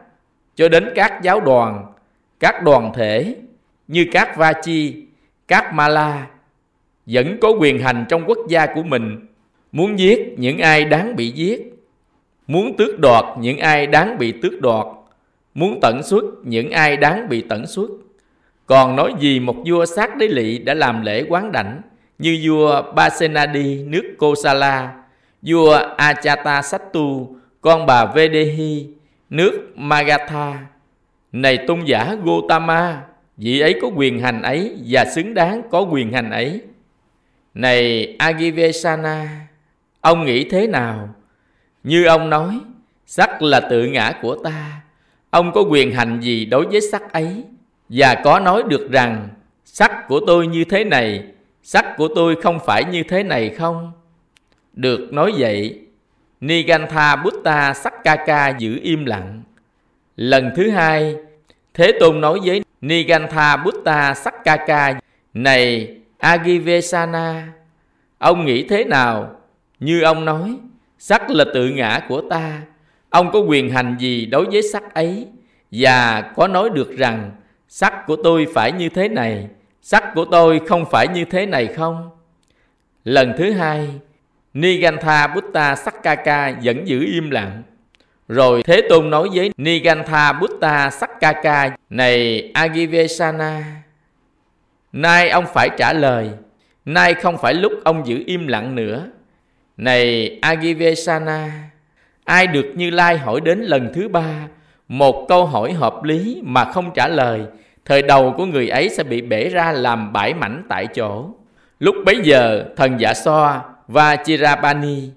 cho 0.56 0.70
đến 0.70 0.90
các 0.96 1.22
giáo 1.24 1.42
đoàn, 1.42 1.86
các 2.40 2.64
đoàn 2.64 2.92
thể 2.96 3.36
như 3.88 4.06
các 4.12 4.38
Vachi, 4.38 5.04
các 5.48 5.74
Mala 5.74 6.28
vẫn 7.06 7.38
có 7.42 7.50
quyền 7.50 7.80
hành 7.80 8.06
trong 8.10 8.24
quốc 8.26 8.38
gia 8.50 8.66
của 8.66 8.84
mình, 8.84 9.28
muốn 9.72 10.00
giết 10.00 10.36
những 10.38 10.58
ai 10.58 10.86
đáng 10.86 11.16
bị 11.16 11.32
giết, 11.32 11.74
muốn 12.48 12.78
tước 12.78 13.00
đoạt 13.00 13.26
những 13.40 13.58
ai 13.58 13.88
đáng 13.88 14.18
bị 14.18 14.32
tước 14.32 14.62
đoạt, 14.62 14.86
muốn 15.54 15.80
tận 15.82 16.04
xuất 16.04 16.24
những 16.44 16.72
ai 16.72 16.98
đáng 16.98 17.30
bị 17.30 17.42
tận 17.50 17.68
xuất. 17.68 17.90
Còn 18.66 18.96
nói 18.96 19.14
gì 19.20 19.40
một 19.40 19.56
vua 19.66 19.86
sát 19.86 20.18
đế 20.18 20.28
lị 20.28 20.60
đã 20.60 20.74
làm 20.74 21.02
lễ 21.02 21.26
quán 21.30 21.52
đảnh 21.52 21.82
như 22.20 22.40
vua 22.44 22.82
Basenadi 22.96 23.84
nước 23.84 24.16
Kosala, 24.18 24.94
vua 25.42 25.74
Achatasattu, 25.98 27.39
con 27.62 27.86
bà 27.86 28.06
Vedehi, 28.06 28.88
nước 29.30 29.72
Magatha. 29.76 30.66
Này 31.32 31.58
tôn 31.68 31.86
giả 31.86 32.16
Gotama, 32.24 33.02
vị 33.38 33.60
ấy 33.60 33.80
có 33.82 33.88
quyền 33.96 34.20
hành 34.20 34.42
ấy 34.42 34.78
và 34.88 35.06
xứng 35.06 35.34
đáng 35.34 35.62
có 35.72 35.82
quyền 35.82 36.12
hành 36.14 36.32
ấy. 36.32 36.62
Này 37.54 38.16
Agivesana, 38.20 39.48
ông 40.02 40.26
nghĩ 40.26 40.44
thế 40.50 40.68
nào? 40.68 41.16
Như 41.84 42.06
ông 42.06 42.30
nói, 42.30 42.60
sắc 43.06 43.42
là 43.42 43.60
tự 43.60 43.86
ngã 43.86 44.14
của 44.22 44.36
ta. 44.36 44.82
Ông 45.30 45.52
có 45.54 45.62
quyền 45.62 45.92
hành 45.92 46.20
gì 46.22 46.46
đối 46.46 46.66
với 46.66 46.82
sắc 46.82 47.14
ấy? 47.14 47.44
Và 47.90 48.16
có 48.24 48.40
nói 48.40 48.64
được 48.68 48.92
rằng 48.92 49.30
sắc 49.66 50.08
của 50.08 50.20
tôi 50.28 50.48
như 50.48 50.64
thế 50.64 50.84
này, 50.84 51.24
sắc 51.64 51.98
của 51.98 52.08
tôi 52.16 52.42
không 52.42 52.60
phải 52.66 52.86
như 52.86 53.04
thế 53.04 53.24
này 53.24 53.50
không? 53.50 53.92
Được 54.74 55.14
nói 55.14 55.34
vậy, 55.38 55.80
Nigantha 56.42 57.16
Buddha 57.16 57.74
Sakkaka 57.74 58.50
giữ 58.50 58.80
im 58.84 59.06
lặng. 59.06 59.44
Lần 60.16 60.52
thứ 60.56 60.70
hai, 60.70 61.16
Thế 61.74 61.92
Tôn 62.00 62.22
nói 62.22 62.40
với 62.46 62.64
Nigantha 62.82 63.58
Buddha 63.58 64.14
Sakkaka 64.14 65.00
Này 65.34 65.96
Agivesana, 66.18 67.48
ông 68.18 68.46
nghĩ 68.46 68.64
thế 68.64 68.84
nào? 68.84 69.36
Như 69.80 70.02
ông 70.02 70.26
nói, 70.26 70.56
sắc 70.98 71.30
là 71.30 71.46
tự 71.54 71.70
ngã 71.70 72.00
của 72.10 72.22
ta. 72.30 72.62
Ông 73.10 73.32
có 73.32 73.40
quyền 73.40 73.70
hành 73.70 73.96
gì 74.00 74.26
đối 74.26 74.46
với 74.46 74.62
sắc 74.74 74.94
ấy? 74.94 75.28
Và 75.72 76.22
có 76.36 76.48
nói 76.48 76.70
được 76.70 76.98
rằng 76.98 77.32
sắc 77.68 78.08
của 78.08 78.16
tôi 78.24 78.48
phải 78.54 78.72
như 78.72 78.90
thế 78.90 79.08
này, 79.08 79.48
sắc 79.82 80.04
của 80.16 80.26
tôi 80.26 80.62
không 80.68 80.86
phải 80.92 81.08
như 81.08 81.26
thế 81.26 81.46
này 81.46 81.68
không? 81.68 82.10
Lần 83.04 83.34
thứ 83.38 83.52
hai, 83.52 83.90
Nigantha 84.54 85.28
Buddha 85.28 85.76
Sakkaka 85.76 86.54
vẫn 86.64 86.88
giữ 86.88 87.06
im 87.06 87.30
lặng. 87.30 87.64
Rồi 88.28 88.64
Thế 88.64 88.82
Tôn 88.90 89.10
nói 89.10 89.30
với 89.34 89.52
Nigantha 89.58 90.34
Buddha 90.34 90.90
Sakkaka 90.90 91.70
Này, 91.90 92.52
Agivesana, 92.54 93.64
Nay 94.92 95.30
ông 95.30 95.46
phải 95.54 95.70
trả 95.78 95.94
lời. 95.94 96.30
Nay 96.86 97.14
không 97.14 97.38
phải 97.38 97.54
lúc 97.54 97.72
ông 97.84 98.08
giữ 98.08 98.24
im 98.26 98.48
lặng 98.48 98.76
nữa. 98.76 99.08
Này 99.78 100.38
Agivesana, 100.42 101.52
Ai 102.24 102.48
được 102.48 102.66
Như 102.76 102.90
Lai 102.90 103.18
hỏi 103.18 103.42
đến 103.42 103.60
lần 103.60 103.92
thứ 103.94 104.08
ba, 104.08 104.48
Một 104.88 105.26
câu 105.30 105.46
hỏi 105.46 105.74
hợp 105.74 106.04
lý 106.04 106.42
mà 106.44 106.66
không 106.66 106.92
trả 106.96 107.08
lời, 107.08 107.42
Thời 107.86 108.02
đầu 108.02 108.34
của 108.38 108.46
người 108.46 108.70
ấy 108.70 108.90
sẽ 108.90 109.04
bị 109.04 109.22
bể 109.22 109.50
ra 109.50 109.72
làm 109.72 110.14
bãi 110.14 110.34
mảnh 110.34 110.64
tại 110.70 110.88
chỗ. 110.88 111.30
Lúc 111.80 111.96
bấy 112.06 112.20
giờ, 112.24 112.66
thần 112.78 113.00
giả 113.00 113.14
so 113.14 113.64
và 113.90 114.16
Chirapani 114.16 115.10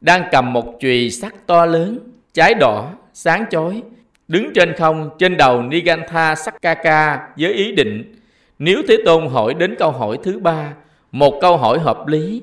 đang 0.00 0.22
cầm 0.30 0.52
một 0.52 0.76
chùy 0.80 1.10
sắt 1.10 1.46
to 1.46 1.66
lớn, 1.66 1.98
trái 2.34 2.54
đỏ, 2.54 2.92
sáng 3.12 3.44
chói, 3.50 3.82
đứng 4.28 4.50
trên 4.54 4.72
không 4.72 5.10
trên 5.18 5.36
đầu 5.36 5.62
Nigantha 5.62 6.34
Sakkaka 6.34 7.28
với 7.36 7.52
ý 7.52 7.72
định 7.72 8.14
nếu 8.58 8.82
Thế 8.88 8.96
Tôn 9.04 9.28
hỏi 9.28 9.54
đến 9.54 9.74
câu 9.78 9.90
hỏi 9.90 10.18
thứ 10.22 10.38
ba, 10.38 10.72
một 11.12 11.38
câu 11.40 11.56
hỏi 11.56 11.78
hợp 11.78 12.06
lý 12.06 12.42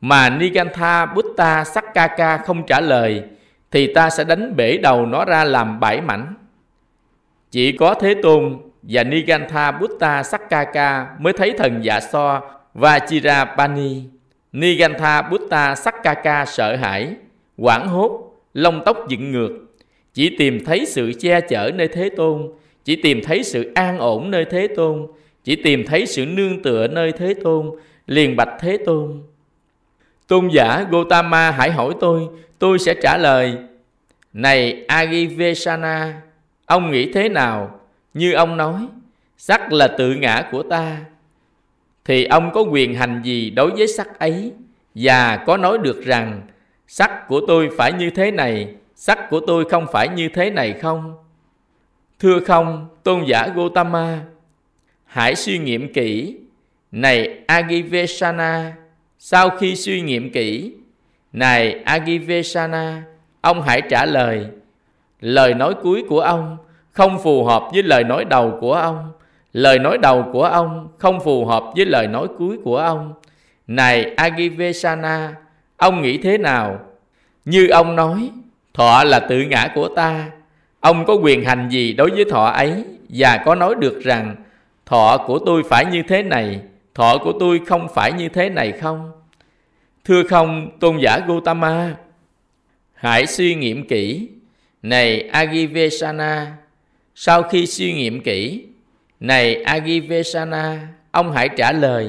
mà 0.00 0.30
Nigantha 0.30 1.06
Buddha 1.06 1.64
Sakkaka 1.64 2.38
không 2.38 2.66
trả 2.66 2.80
lời 2.80 3.22
thì 3.70 3.94
ta 3.94 4.10
sẽ 4.10 4.24
đánh 4.24 4.56
bể 4.56 4.76
đầu 4.76 5.06
nó 5.06 5.24
ra 5.24 5.44
làm 5.44 5.80
bảy 5.80 6.00
mảnh. 6.00 6.34
Chỉ 7.50 7.72
có 7.72 7.94
Thế 7.94 8.14
Tôn 8.22 8.58
và 8.82 9.04
Nigantha 9.04 9.70
Buddha 9.70 10.22
Sakkaka 10.22 11.06
mới 11.18 11.32
thấy 11.32 11.54
thần 11.58 11.84
dạ 11.84 12.00
so 12.00 12.40
và 12.74 12.98
Chirapani. 12.98 14.15
Nigantha 14.56 15.22
Buddha 15.22 15.74
Sakkaka 15.74 16.44
sợ 16.44 16.76
hãi, 16.76 17.14
quảng 17.56 17.88
hốt, 17.88 18.32
lông 18.54 18.82
tóc 18.84 19.08
dựng 19.08 19.32
ngược, 19.32 19.50
chỉ 20.14 20.36
tìm 20.38 20.64
thấy 20.64 20.86
sự 20.86 21.12
che 21.20 21.40
chở 21.40 21.70
nơi 21.74 21.88
Thế 21.88 22.10
Tôn, 22.16 22.48
chỉ 22.84 22.96
tìm 22.96 23.20
thấy 23.24 23.44
sự 23.44 23.72
an 23.74 23.98
ổn 23.98 24.30
nơi 24.30 24.44
Thế 24.44 24.68
Tôn, 24.76 25.06
chỉ 25.44 25.56
tìm 25.56 25.84
thấy 25.86 26.06
sự 26.06 26.26
nương 26.26 26.62
tựa 26.62 26.86
nơi 26.86 27.12
Thế 27.12 27.34
Tôn, 27.34 27.70
liền 28.06 28.36
bạch 28.36 28.48
Thế 28.60 28.78
Tôn. 28.86 29.22
Tôn 30.26 30.48
giả 30.48 30.86
Gotama 30.90 31.50
hãy 31.50 31.70
hỏi 31.70 31.94
tôi, 32.00 32.28
tôi 32.58 32.78
sẽ 32.78 32.94
trả 33.02 33.16
lời. 33.16 33.56
Này 34.32 34.84
Agivesana, 34.88 36.22
ông 36.66 36.90
nghĩ 36.90 37.12
thế 37.12 37.28
nào? 37.28 37.80
Như 38.14 38.32
ông 38.32 38.56
nói, 38.56 38.86
sắc 39.38 39.72
là 39.72 39.88
tự 39.88 40.14
ngã 40.14 40.48
của 40.52 40.62
ta, 40.62 40.96
thì 42.06 42.24
ông 42.24 42.50
có 42.54 42.60
quyền 42.60 42.94
hành 42.94 43.20
gì 43.24 43.50
đối 43.50 43.70
với 43.70 43.86
sắc 43.88 44.18
ấy? 44.18 44.52
Và 44.94 45.36
có 45.36 45.56
nói 45.56 45.78
được 45.78 46.04
rằng, 46.04 46.42
sắc 46.86 47.28
của 47.28 47.40
tôi 47.48 47.68
phải 47.76 47.92
như 47.92 48.10
thế 48.10 48.30
này, 48.30 48.74
sắc 48.94 49.30
của 49.30 49.40
tôi 49.46 49.64
không 49.70 49.86
phải 49.92 50.08
như 50.08 50.28
thế 50.28 50.50
này 50.50 50.72
không? 50.72 51.14
Thưa 52.18 52.40
không, 52.40 52.86
tôn 53.02 53.24
giả 53.24 53.48
gotama 53.54 54.20
hãy 55.04 55.34
suy 55.34 55.58
nghiệm 55.58 55.92
kỹ. 55.92 56.36
Này 56.92 57.40
agivesana 57.46 58.76
sau 59.18 59.50
khi 59.50 59.76
suy 59.76 60.00
nghiệm 60.00 60.32
kỹ, 60.32 60.72
này 61.32 61.82
agivesana 61.84 63.02
ông 63.40 63.62
hãy 63.62 63.82
trả 63.90 64.06
lời. 64.06 64.46
Lời 65.20 65.54
nói 65.54 65.74
cuối 65.82 66.04
của 66.08 66.20
ông 66.20 66.56
không 66.92 67.18
phù 67.22 67.44
hợp 67.44 67.62
với 67.72 67.82
lời 67.82 68.04
nói 68.04 68.24
đầu 68.24 68.58
của 68.60 68.74
ông 68.74 69.12
lời 69.56 69.78
nói 69.78 69.98
đầu 69.98 70.28
của 70.32 70.44
ông 70.44 70.88
không 70.98 71.20
phù 71.20 71.44
hợp 71.44 71.64
với 71.76 71.86
lời 71.86 72.06
nói 72.06 72.28
cuối 72.38 72.58
của 72.64 72.76
ông. 72.76 73.14
Này 73.66 74.14
Agivesana, 74.16 75.34
ông 75.76 76.02
nghĩ 76.02 76.18
thế 76.18 76.38
nào? 76.38 76.80
Như 77.44 77.68
ông 77.68 77.96
nói, 77.96 78.30
thọ 78.74 79.04
là 79.04 79.20
tự 79.20 79.40
ngã 79.40 79.68
của 79.74 79.88
ta. 79.88 80.30
Ông 80.80 81.04
có 81.06 81.14
quyền 81.14 81.44
hành 81.44 81.68
gì 81.70 81.92
đối 81.92 82.10
với 82.10 82.24
thọ 82.30 82.44
ấy 82.44 82.84
và 83.08 83.42
có 83.44 83.54
nói 83.54 83.74
được 83.74 84.00
rằng 84.02 84.36
thọ 84.86 85.18
của 85.26 85.38
tôi 85.46 85.62
phải 85.68 85.84
như 85.84 86.02
thế 86.08 86.22
này, 86.22 86.60
thọ 86.94 87.18
của 87.18 87.32
tôi 87.40 87.60
không 87.66 87.88
phải 87.94 88.12
như 88.12 88.28
thế 88.28 88.48
này 88.48 88.72
không? 88.72 89.12
Thưa 90.04 90.22
không, 90.22 90.78
tôn 90.80 90.98
giả 90.98 91.18
Gautama, 91.28 91.94
hãy 92.94 93.26
suy 93.26 93.54
nghiệm 93.54 93.88
kỹ. 93.88 94.28
Này 94.82 95.28
Agivesana, 95.28 96.56
sau 97.14 97.42
khi 97.42 97.66
suy 97.66 97.92
nghiệm 97.92 98.20
kỹ, 98.20 98.66
này 99.20 99.62
Agivesana, 99.62 100.88
ông 101.10 101.32
hãy 101.32 101.48
trả 101.56 101.72
lời. 101.72 102.08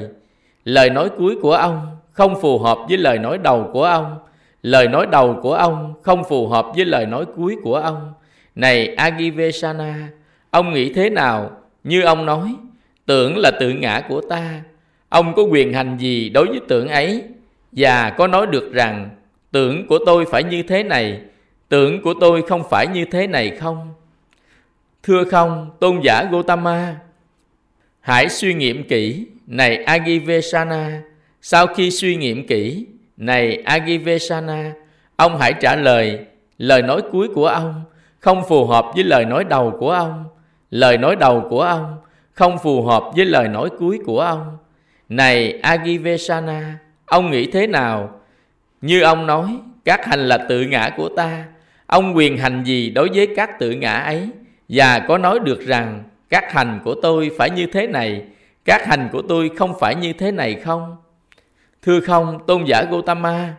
Lời 0.64 0.90
nói 0.90 1.10
cuối 1.18 1.36
của 1.42 1.52
ông 1.52 1.96
không 2.12 2.40
phù 2.40 2.58
hợp 2.58 2.78
với 2.88 2.98
lời 2.98 3.18
nói 3.18 3.38
đầu 3.38 3.70
của 3.72 3.84
ông. 3.84 4.18
Lời 4.62 4.88
nói 4.88 5.06
đầu 5.06 5.38
của 5.42 5.54
ông 5.54 5.94
không 6.02 6.24
phù 6.28 6.48
hợp 6.48 6.66
với 6.76 6.84
lời 6.84 7.06
nói 7.06 7.24
cuối 7.36 7.56
của 7.62 7.76
ông. 7.76 8.12
Này 8.54 8.94
Agivesana, 8.94 10.08
ông 10.50 10.72
nghĩ 10.72 10.92
thế 10.92 11.10
nào? 11.10 11.50
Như 11.84 12.02
ông 12.02 12.26
nói, 12.26 12.54
tưởng 13.06 13.36
là 13.36 13.50
tự 13.60 13.70
ngã 13.70 14.02
của 14.08 14.20
ta. 14.20 14.60
Ông 15.08 15.34
có 15.34 15.42
quyền 15.42 15.72
hành 15.72 15.96
gì 15.98 16.28
đối 16.28 16.46
với 16.46 16.60
tưởng 16.68 16.88
ấy? 16.88 17.22
Và 17.72 18.10
có 18.10 18.26
nói 18.26 18.46
được 18.46 18.72
rằng 18.72 19.10
tưởng 19.52 19.86
của 19.86 19.98
tôi 20.06 20.24
phải 20.30 20.44
như 20.44 20.62
thế 20.62 20.82
này, 20.82 21.20
tưởng 21.68 22.02
của 22.02 22.14
tôi 22.20 22.42
không 22.42 22.62
phải 22.70 22.86
như 22.86 23.04
thế 23.04 23.26
này 23.26 23.50
không? 23.50 23.94
Thưa 25.08 25.24
không, 25.24 25.70
tôn 25.80 26.00
giả 26.00 26.24
Gotama, 26.30 26.96
hãy 28.00 28.28
suy 28.28 28.54
nghiệm 28.54 28.88
kỹ, 28.88 29.26
này 29.46 29.76
Agivesana. 29.76 31.02
Sau 31.42 31.66
khi 31.66 31.90
suy 31.90 32.16
nghiệm 32.16 32.46
kỹ, 32.46 32.86
này 33.16 33.62
Agivesana, 33.64 34.72
ông 35.16 35.38
hãy 35.38 35.52
trả 35.60 35.76
lời 35.76 36.18
lời 36.58 36.82
nói 36.82 37.02
cuối 37.12 37.28
của 37.34 37.46
ông 37.46 37.82
không 38.20 38.42
phù 38.48 38.66
hợp 38.66 38.86
với 38.94 39.04
lời 39.04 39.24
nói 39.24 39.44
đầu 39.44 39.76
của 39.80 39.90
ông. 39.90 40.24
Lời 40.70 40.98
nói 40.98 41.16
đầu 41.16 41.46
của 41.50 41.62
ông 41.62 41.96
không 42.32 42.58
phù 42.58 42.82
hợp 42.82 43.04
với 43.16 43.24
lời 43.24 43.48
nói 43.48 43.70
cuối 43.78 43.98
của 44.06 44.20
ông. 44.20 44.58
Này 45.08 45.60
Agivesana, 45.62 46.78
ông 47.06 47.30
nghĩ 47.30 47.50
thế 47.50 47.66
nào? 47.66 48.20
Như 48.80 49.02
ông 49.02 49.26
nói, 49.26 49.48
các 49.84 50.06
hành 50.06 50.28
là 50.28 50.38
tự 50.48 50.62
ngã 50.62 50.90
của 50.96 51.08
ta. 51.08 51.44
Ông 51.86 52.16
quyền 52.16 52.38
hành 52.38 52.64
gì 52.64 52.90
đối 52.90 53.08
với 53.14 53.28
các 53.36 53.58
tự 53.58 53.70
ngã 53.70 53.92
ấy? 53.92 54.28
Và 54.68 54.98
có 54.98 55.18
nói 55.18 55.38
được 55.38 55.60
rằng 55.60 56.04
các 56.28 56.52
hành 56.52 56.80
của 56.84 56.94
tôi 57.02 57.30
phải 57.38 57.50
như 57.50 57.66
thế 57.66 57.86
này, 57.86 58.24
các 58.64 58.86
hành 58.86 59.08
của 59.12 59.22
tôi 59.22 59.50
không 59.56 59.74
phải 59.80 59.94
như 59.94 60.12
thế 60.12 60.32
này 60.32 60.54
không? 60.54 60.96
Thưa 61.82 62.00
không, 62.00 62.46
tôn 62.46 62.64
giả 62.64 62.84
Gautama, 62.90 63.54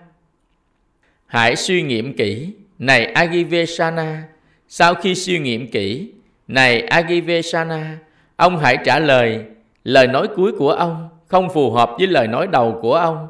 hãy 1.26 1.56
suy 1.56 1.82
nghiệm 1.82 2.18
kỹ, 2.18 2.54
này 2.80 3.06
Agivesana, 3.06 4.24
sau 4.68 4.94
khi 4.94 5.16
suy 5.16 5.40
nghiệm 5.40 5.72
kỹ, 5.72 6.12
này 6.48 6.82
Agivesana, 6.82 7.98
ông 8.36 8.58
hãy 8.58 8.78
trả 8.86 9.00
lời, 9.00 9.44
lời 9.84 10.08
nói 10.08 10.28
cuối 10.36 10.52
của 10.58 10.72
ông 10.72 11.10
không 11.30 11.50
phù 11.50 11.72
hợp 11.72 11.92
với 11.98 12.08
lời 12.08 12.28
nói 12.28 12.48
đầu 12.48 12.80
của 12.82 12.96
ông. 12.96 13.28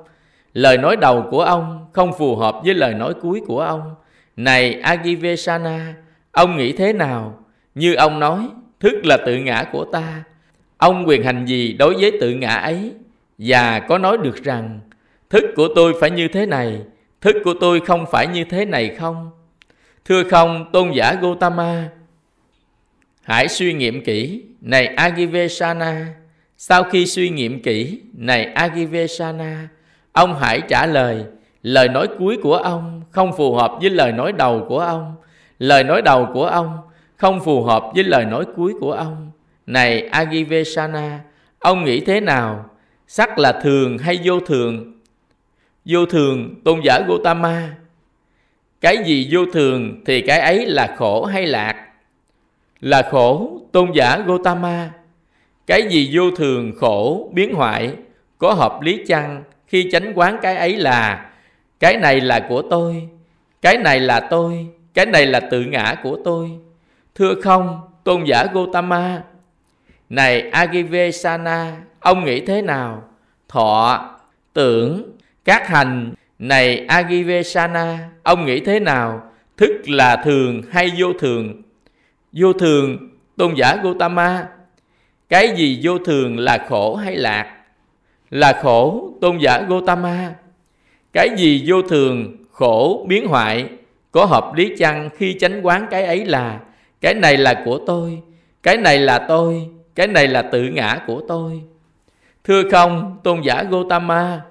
Lời 0.54 0.78
nói 0.78 0.96
đầu 0.96 1.28
của 1.32 1.42
ông 1.42 1.88
không 1.94 2.12
phù 2.18 2.36
hợp 2.36 2.56
với 2.64 2.74
lời 2.74 2.94
nói 2.94 3.14
cuối 3.22 3.42
của 3.48 3.62
ông. 3.62 3.96
Này 4.36 4.74
Agivesana, 4.74 5.94
ông 6.32 6.58
nghĩ 6.58 6.72
thế 6.72 6.94
nào? 6.94 7.44
Như 7.76 7.94
ông 7.94 8.20
nói, 8.20 8.48
thức 8.80 9.06
là 9.06 9.18
tự 9.26 9.36
ngã 9.36 9.66
của 9.72 9.86
ta. 9.86 10.24
Ông 10.78 11.08
quyền 11.08 11.24
hành 11.24 11.46
gì 11.46 11.74
đối 11.74 11.94
với 11.94 12.18
tự 12.22 12.32
ngã 12.32 12.56
ấy? 12.56 12.92
Và 13.38 13.80
có 13.80 13.98
nói 13.98 14.18
được 14.18 14.44
rằng, 14.44 14.80
thức 15.30 15.44
của 15.56 15.68
tôi 15.76 15.94
phải 16.02 16.12
như 16.12 16.28
thế 16.28 16.46
này, 16.46 16.82
thức 17.22 17.36
của 17.44 17.54
tôi 17.60 17.80
không 17.80 18.06
phải 18.12 18.28
như 18.28 18.44
thế 18.44 18.66
này 18.66 18.96
không? 19.00 19.32
Thưa 20.06 20.24
không, 20.24 20.66
tôn 20.74 20.92
giả 20.92 21.14
Gotama, 21.22 21.90
hãy 23.24 23.48
suy 23.48 23.74
nghiệm 23.74 24.04
kỹ, 24.04 24.44
này 24.62 24.86
Agivesana. 24.86 26.08
Sau 26.58 26.84
khi 26.84 27.06
suy 27.06 27.30
nghiệm 27.30 27.62
kỹ, 27.62 28.02
này 28.14 28.46
Agivesana, 28.46 29.68
ông 30.12 30.36
hãy 30.40 30.62
trả 30.68 30.86
lời, 30.86 31.24
lời 31.64 31.88
nói 31.90 32.08
cuối 32.20 32.38
của 32.44 32.56
ông 32.56 33.02
không 33.12 33.38
phù 33.38 33.56
hợp 33.56 33.72
với 33.82 33.90
lời 33.90 34.12
nói 34.12 34.32
đầu 34.32 34.66
của 34.70 34.80
ông. 34.80 35.16
Lời 35.60 35.84
nói 35.84 36.02
đầu 36.02 36.28
của 36.34 36.46
ông 36.46 36.78
không 37.20 37.40
phù 37.40 37.64
hợp 37.64 37.84
với 37.96 38.04
lời 38.04 38.26
nói 38.26 38.46
cuối 38.56 38.74
của 38.80 38.92
ông. 38.92 39.32
Này 39.66 40.02
Agivesana, 40.02 41.20
ông 41.60 41.86
nghĩ 41.86 42.00
thế 42.00 42.20
nào? 42.20 42.70
Sắc 43.08 43.40
là 43.40 43.52
thường 43.52 43.98
hay 43.98 44.20
vô 44.24 44.40
thường? 44.40 44.94
Vô 45.86 46.06
thường, 46.06 46.56
tôn 46.64 46.82
giả 46.84 47.00
Gotama. 47.08 47.76
Cái 48.82 48.98
gì 49.06 49.28
vô 49.32 49.46
thường 49.54 50.02
thì 50.06 50.22
cái 50.22 50.40
ấy 50.40 50.66
là 50.66 50.96
khổ 50.98 51.26
hay 51.26 51.46
lạc? 51.46 51.76
Là 52.80 53.02
khổ, 53.12 53.60
tôn 53.72 53.92
giả 53.92 54.18
Gotama. 54.26 54.92
Cái 55.68 55.88
gì 55.90 56.10
vô 56.14 56.32
thường, 56.32 56.72
khổ, 56.80 57.30
biến 57.34 57.54
hoại, 57.54 57.94
có 58.38 58.54
hợp 58.54 58.82
lý 58.82 59.06
chăng 59.08 59.44
khi 59.68 59.90
chánh 59.92 60.12
quán 60.16 60.40
cái 60.42 60.56
ấy 60.56 60.78
là 60.78 61.32
cái 61.80 61.98
này 61.98 62.22
là 62.22 62.46
của 62.50 62.62
tôi, 62.62 63.10
cái 63.62 63.78
này 63.78 64.00
là 64.00 64.20
tôi, 64.20 64.68
cái 64.94 65.06
này 65.06 65.26
là 65.26 65.40
tự 65.40 65.62
ngã 65.62 65.96
của 66.04 66.18
tôi 66.26 66.60
Thưa 67.20 67.36
không, 67.42 67.82
tôn 68.04 68.24
giả 68.24 68.46
Gotama, 68.54 69.22
này 70.10 70.50
Agivesana, 70.50 71.76
ông 72.00 72.26
nghĩ 72.26 72.46
thế 72.46 72.62
nào? 72.62 73.04
Thọ, 73.48 74.06
tưởng, 74.54 75.12
các 75.46 75.68
hành, 75.68 76.14
này 76.40 76.86
Agivesana, 76.88 78.10
ông 78.24 78.46
nghĩ 78.46 78.60
thế 78.60 78.80
nào? 78.80 79.22
Thức 79.58 79.90
là 79.90 80.16
thường 80.16 80.62
hay 80.72 80.92
vô 80.98 81.14
thường? 81.20 81.62
Vô 82.32 82.54
thường, 82.54 83.10
tôn 83.38 83.54
giả 83.56 83.76
Gotama, 83.84 84.48
cái 85.30 85.56
gì 85.56 85.80
vô 85.84 85.98
thường 85.98 86.40
là 86.40 86.66
khổ 86.70 86.96
hay 86.96 87.16
lạc? 87.16 87.56
Là 88.30 88.60
khổ, 88.62 89.10
tôn 89.22 89.38
giả 89.38 89.62
Gotama. 89.62 90.34
Cái 91.14 91.30
gì 91.38 91.64
vô 91.68 91.82
thường, 91.82 92.38
khổ, 92.52 93.06
biến 93.10 93.28
hoại, 93.28 93.70
có 94.12 94.26
hợp 94.26 94.54
lý 94.56 94.76
chăng 94.78 95.10
khi 95.18 95.36
chánh 95.40 95.66
quán 95.66 95.88
cái 95.92 96.06
ấy 96.06 96.26
là 96.26 96.60
cái 97.02 97.14
này 97.14 97.38
là 97.38 97.62
của 97.66 97.80
tôi, 97.88 98.22
cái 98.64 98.78
này 98.78 99.00
là 99.00 99.20
tôi, 99.20 99.70
cái 99.96 100.08
này 100.08 100.28
là 100.28 100.42
tự 100.42 100.64
ngã 100.64 101.00
của 101.08 101.22
tôi. 101.28 101.62
Thưa 102.44 102.70
không, 102.70 103.18
tôn 103.24 103.42
giả 103.42 103.64
gotama 103.64 104.42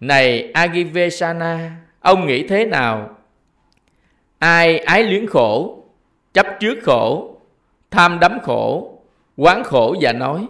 này 0.00 0.50
agivesana, 0.52 1.76
ông 2.00 2.26
nghĩ 2.26 2.46
thế 2.48 2.64
nào? 2.64 3.16
Ai 4.38 4.78
ái 4.78 5.02
luyến 5.02 5.26
khổ, 5.26 5.84
chấp 6.34 6.46
trước 6.60 6.78
khổ, 6.82 7.36
tham 7.90 8.20
đắm 8.20 8.38
khổ, 8.42 8.98
quán 9.36 9.64
khổ 9.64 9.96
và 10.00 10.12
nói, 10.12 10.46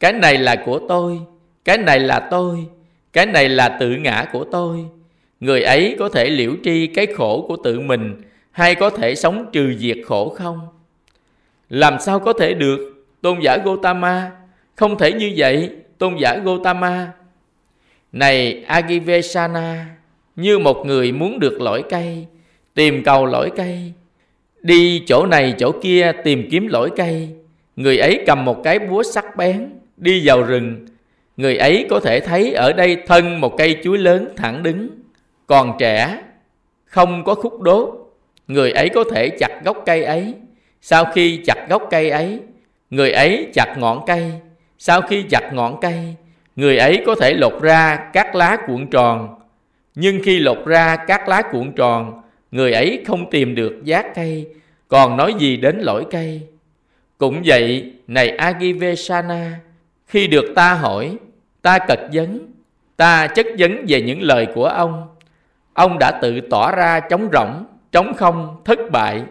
cái 0.00 0.12
này 0.12 0.38
là 0.38 0.56
của 0.66 0.80
tôi, 0.88 1.20
cái 1.64 1.78
này 1.78 2.00
là 2.00 2.20
tôi, 2.30 2.66
cái 3.12 3.26
này 3.26 3.48
là 3.48 3.68
tự 3.68 3.90
ngã 3.90 4.26
của 4.32 4.44
tôi. 4.44 4.84
Người 5.40 5.62
ấy 5.62 5.96
có 5.98 6.08
thể 6.08 6.30
liễu 6.30 6.52
tri 6.64 6.86
cái 6.86 7.06
khổ 7.06 7.44
của 7.48 7.56
tự 7.64 7.80
mình 7.80 8.22
hay 8.56 8.74
có 8.74 8.90
thể 8.90 9.14
sống 9.14 9.46
trừ 9.52 9.74
diệt 9.78 9.98
khổ 10.06 10.28
không? 10.28 10.60
Làm 11.68 11.96
sao 12.00 12.20
có 12.20 12.32
thể 12.32 12.54
được? 12.54 13.04
Tôn 13.22 13.40
giả 13.40 13.58
Gotama, 13.64 14.30
không 14.74 14.98
thể 14.98 15.12
như 15.12 15.32
vậy, 15.36 15.70
tôn 15.98 16.16
giả 16.16 16.36
Gotama. 16.44 17.12
Này 18.12 18.64
Agivesana, 18.66 19.86
như 20.36 20.58
một 20.58 20.86
người 20.86 21.12
muốn 21.12 21.40
được 21.40 21.60
lõi 21.60 21.82
cây, 21.90 22.26
tìm 22.74 23.02
cầu 23.04 23.26
lõi 23.26 23.50
cây, 23.56 23.92
đi 24.62 25.02
chỗ 25.06 25.26
này 25.26 25.54
chỗ 25.58 25.72
kia 25.82 26.12
tìm 26.24 26.48
kiếm 26.50 26.68
lõi 26.68 26.90
cây, 26.96 27.28
người 27.76 27.98
ấy 27.98 28.24
cầm 28.26 28.44
một 28.44 28.62
cái 28.64 28.78
búa 28.78 29.02
sắc 29.02 29.36
bén, 29.36 29.70
đi 29.96 30.22
vào 30.26 30.42
rừng, 30.42 30.86
người 31.36 31.56
ấy 31.56 31.86
có 31.90 32.00
thể 32.00 32.20
thấy 32.20 32.52
ở 32.52 32.72
đây 32.72 32.96
thân 33.06 33.40
một 33.40 33.56
cây 33.58 33.76
chuối 33.84 33.98
lớn 33.98 34.28
thẳng 34.36 34.62
đứng, 34.62 34.88
còn 35.46 35.76
trẻ, 35.78 36.22
không 36.84 37.24
có 37.24 37.34
khúc 37.34 37.60
đốt, 37.60 38.05
người 38.48 38.70
ấy 38.72 38.88
có 38.88 39.04
thể 39.14 39.28
chặt 39.28 39.60
gốc 39.64 39.82
cây 39.86 40.04
ấy. 40.04 40.34
Sau 40.80 41.04
khi 41.04 41.40
chặt 41.46 41.66
gốc 41.68 41.82
cây 41.90 42.10
ấy, 42.10 42.40
người 42.90 43.12
ấy 43.12 43.48
chặt 43.54 43.74
ngọn 43.78 44.04
cây. 44.06 44.32
Sau 44.78 45.00
khi 45.00 45.22
chặt 45.30 45.50
ngọn 45.52 45.80
cây, 45.80 46.14
người 46.56 46.78
ấy 46.78 47.02
có 47.06 47.14
thể 47.14 47.34
lột 47.34 47.62
ra 47.62 47.96
các 48.12 48.34
lá 48.34 48.56
cuộn 48.66 48.86
tròn. 48.86 49.40
Nhưng 49.94 50.20
khi 50.24 50.38
lột 50.38 50.66
ra 50.66 50.96
các 50.96 51.28
lá 51.28 51.42
cuộn 51.42 51.72
tròn, 51.72 52.22
người 52.50 52.72
ấy 52.72 53.04
không 53.06 53.30
tìm 53.30 53.54
được 53.54 53.84
giác 53.84 54.14
cây, 54.14 54.48
còn 54.88 55.16
nói 55.16 55.34
gì 55.38 55.56
đến 55.56 55.78
lỗi 55.78 56.04
cây. 56.10 56.42
Cũng 57.18 57.42
vậy, 57.44 57.92
này 58.06 58.28
agivesana 58.28 59.60
khi 60.06 60.26
được 60.26 60.52
ta 60.54 60.74
hỏi, 60.74 61.16
ta 61.62 61.78
cật 61.78 62.00
vấn, 62.12 62.52
ta 62.96 63.26
chất 63.26 63.46
vấn 63.58 63.84
về 63.88 64.02
những 64.02 64.22
lời 64.22 64.46
của 64.54 64.66
ông. 64.66 65.08
Ông 65.72 65.96
đã 66.00 66.18
tự 66.22 66.40
tỏ 66.40 66.72
ra 66.72 67.00
trống 67.00 67.28
rỗng 67.32 67.64
trống 67.96 68.14
không 68.14 68.56
thất 68.64 68.78
bại 68.90 69.22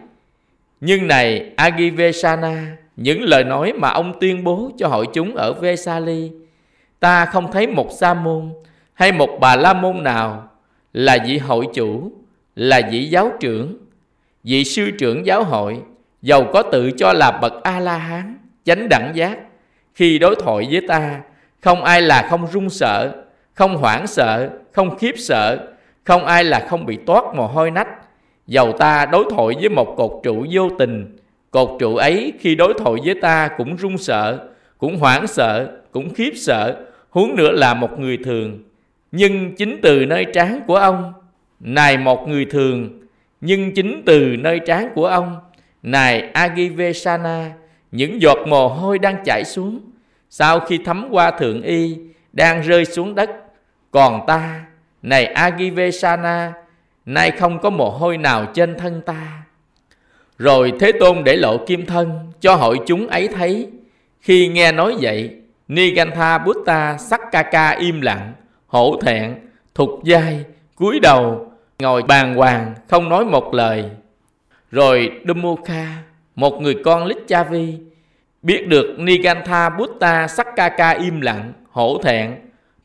nhưng 0.80 1.08
này 1.08 1.52
Agivesana 1.56 2.76
những 2.96 3.22
lời 3.22 3.44
nói 3.44 3.72
mà 3.72 3.90
ông 3.90 4.20
tuyên 4.20 4.44
bố 4.44 4.70
cho 4.78 4.88
hội 4.88 5.06
chúng 5.12 5.34
ở 5.34 5.52
Vesali, 5.52 6.30
ta 7.00 7.26
không 7.26 7.52
thấy 7.52 7.66
một 7.66 7.88
sa 8.00 8.14
môn 8.14 8.52
hay 8.94 9.12
một 9.12 9.30
bà 9.40 9.56
la 9.56 9.72
môn 9.72 10.02
nào 10.02 10.48
là 10.92 11.18
vị 11.26 11.38
hội 11.38 11.66
chủ, 11.74 12.12
là 12.56 12.80
vị 12.90 13.04
giáo 13.04 13.32
trưởng, 13.40 13.76
vị 14.44 14.64
sư 14.64 14.90
trưởng 14.98 15.26
giáo 15.26 15.44
hội, 15.44 15.80
giàu 16.22 16.44
có 16.52 16.62
tự 16.62 16.90
cho 16.90 17.12
là 17.12 17.30
bậc 17.30 17.62
a 17.62 17.80
la 17.80 17.98
hán, 17.98 18.38
chánh 18.64 18.88
đẳng 18.88 19.12
giác, 19.14 19.38
khi 19.94 20.18
đối 20.18 20.36
thoại 20.36 20.68
với 20.70 20.80
ta, 20.88 21.20
không 21.60 21.84
ai 21.84 22.02
là 22.02 22.26
không 22.30 22.46
run 22.52 22.70
sợ, 22.70 23.24
không 23.54 23.76
hoảng 23.76 24.06
sợ, 24.06 24.50
không 24.72 24.98
khiếp 24.98 25.14
sợ, 25.18 25.68
không 26.04 26.24
ai 26.24 26.44
là 26.44 26.66
không 26.68 26.86
bị 26.86 26.98
toát 27.06 27.24
mồ 27.34 27.46
hôi 27.46 27.70
nách. 27.70 27.88
Dầu 28.46 28.72
ta 28.72 29.06
đối 29.06 29.24
thoại 29.30 29.54
với 29.60 29.68
một 29.68 29.94
cột 29.96 30.10
trụ 30.22 30.46
vô 30.50 30.70
tình, 30.78 31.16
cột 31.50 31.70
trụ 31.78 31.96
ấy 31.96 32.32
khi 32.40 32.54
đối 32.54 32.74
thoại 32.74 32.94
với 33.04 33.14
ta 33.22 33.48
cũng 33.48 33.76
run 33.76 33.98
sợ, 33.98 34.48
cũng 34.78 34.98
hoảng 34.98 35.26
sợ, 35.26 35.70
cũng 35.92 36.14
khiếp 36.14 36.32
sợ, 36.36 36.76
huống 37.10 37.36
nữa 37.36 37.50
là 37.52 37.74
một 37.74 37.98
người 37.98 38.16
thường. 38.16 38.62
Nhưng 39.12 39.56
chính 39.56 39.78
từ 39.82 40.06
nơi 40.06 40.26
trán 40.34 40.60
của 40.66 40.76
ông, 40.76 41.12
này 41.60 41.98
một 41.98 42.28
người 42.28 42.44
thường, 42.44 43.00
nhưng 43.40 43.74
chính 43.74 44.02
từ 44.06 44.36
nơi 44.38 44.60
trán 44.66 44.88
của 44.94 45.06
ông, 45.06 45.36
này 45.82 46.20
Agivesana, 46.20 47.52
những 47.92 48.22
giọt 48.22 48.38
mồ 48.46 48.68
hôi 48.68 48.98
đang 48.98 49.24
chảy 49.24 49.44
xuống, 49.44 49.80
sau 50.30 50.60
khi 50.60 50.78
thấm 50.84 51.08
qua 51.10 51.30
thượng 51.30 51.62
y, 51.62 51.96
đang 52.32 52.62
rơi 52.62 52.84
xuống 52.84 53.14
đất. 53.14 53.30
Còn 53.90 54.20
ta, 54.26 54.64
này 55.02 55.24
Agivesana, 55.24 56.52
nay 57.06 57.30
không 57.30 57.58
có 57.58 57.70
mồ 57.70 57.90
hôi 57.90 58.18
nào 58.18 58.46
trên 58.54 58.78
thân 58.78 59.00
ta. 59.06 59.42
Rồi 60.38 60.72
Thế 60.80 60.92
Tôn 61.00 61.24
để 61.24 61.36
lộ 61.36 61.58
kim 61.66 61.86
thân 61.86 62.32
cho 62.40 62.54
hội 62.54 62.78
chúng 62.86 63.06
ấy 63.06 63.28
thấy. 63.28 63.70
Khi 64.20 64.48
nghe 64.48 64.72
nói 64.72 64.96
vậy, 65.00 65.36
Nigantha 65.68 66.38
Buddha 66.38 66.96
Sakkaka 66.98 67.70
im 67.70 68.00
lặng, 68.00 68.32
hổ 68.66 69.00
thẹn, 69.02 69.34
thục 69.74 70.00
dai, 70.04 70.44
cúi 70.76 71.00
đầu, 71.00 71.52
ngồi 71.78 72.02
bàn 72.02 72.34
hoàng, 72.34 72.74
không 72.88 73.08
nói 73.08 73.24
một 73.24 73.54
lời. 73.54 73.84
Rồi 74.70 75.10
Dumukha, 75.26 75.86
một 76.34 76.62
người 76.62 76.74
con 76.84 77.06
Lichavi, 77.06 77.78
biết 78.42 78.68
được 78.68 78.94
Nigantha 78.98 79.68
Buddha 79.68 80.28
Sakkaka 80.28 80.90
im 80.90 81.20
lặng, 81.20 81.52
hổ 81.70 82.00
thẹn, 82.02 82.34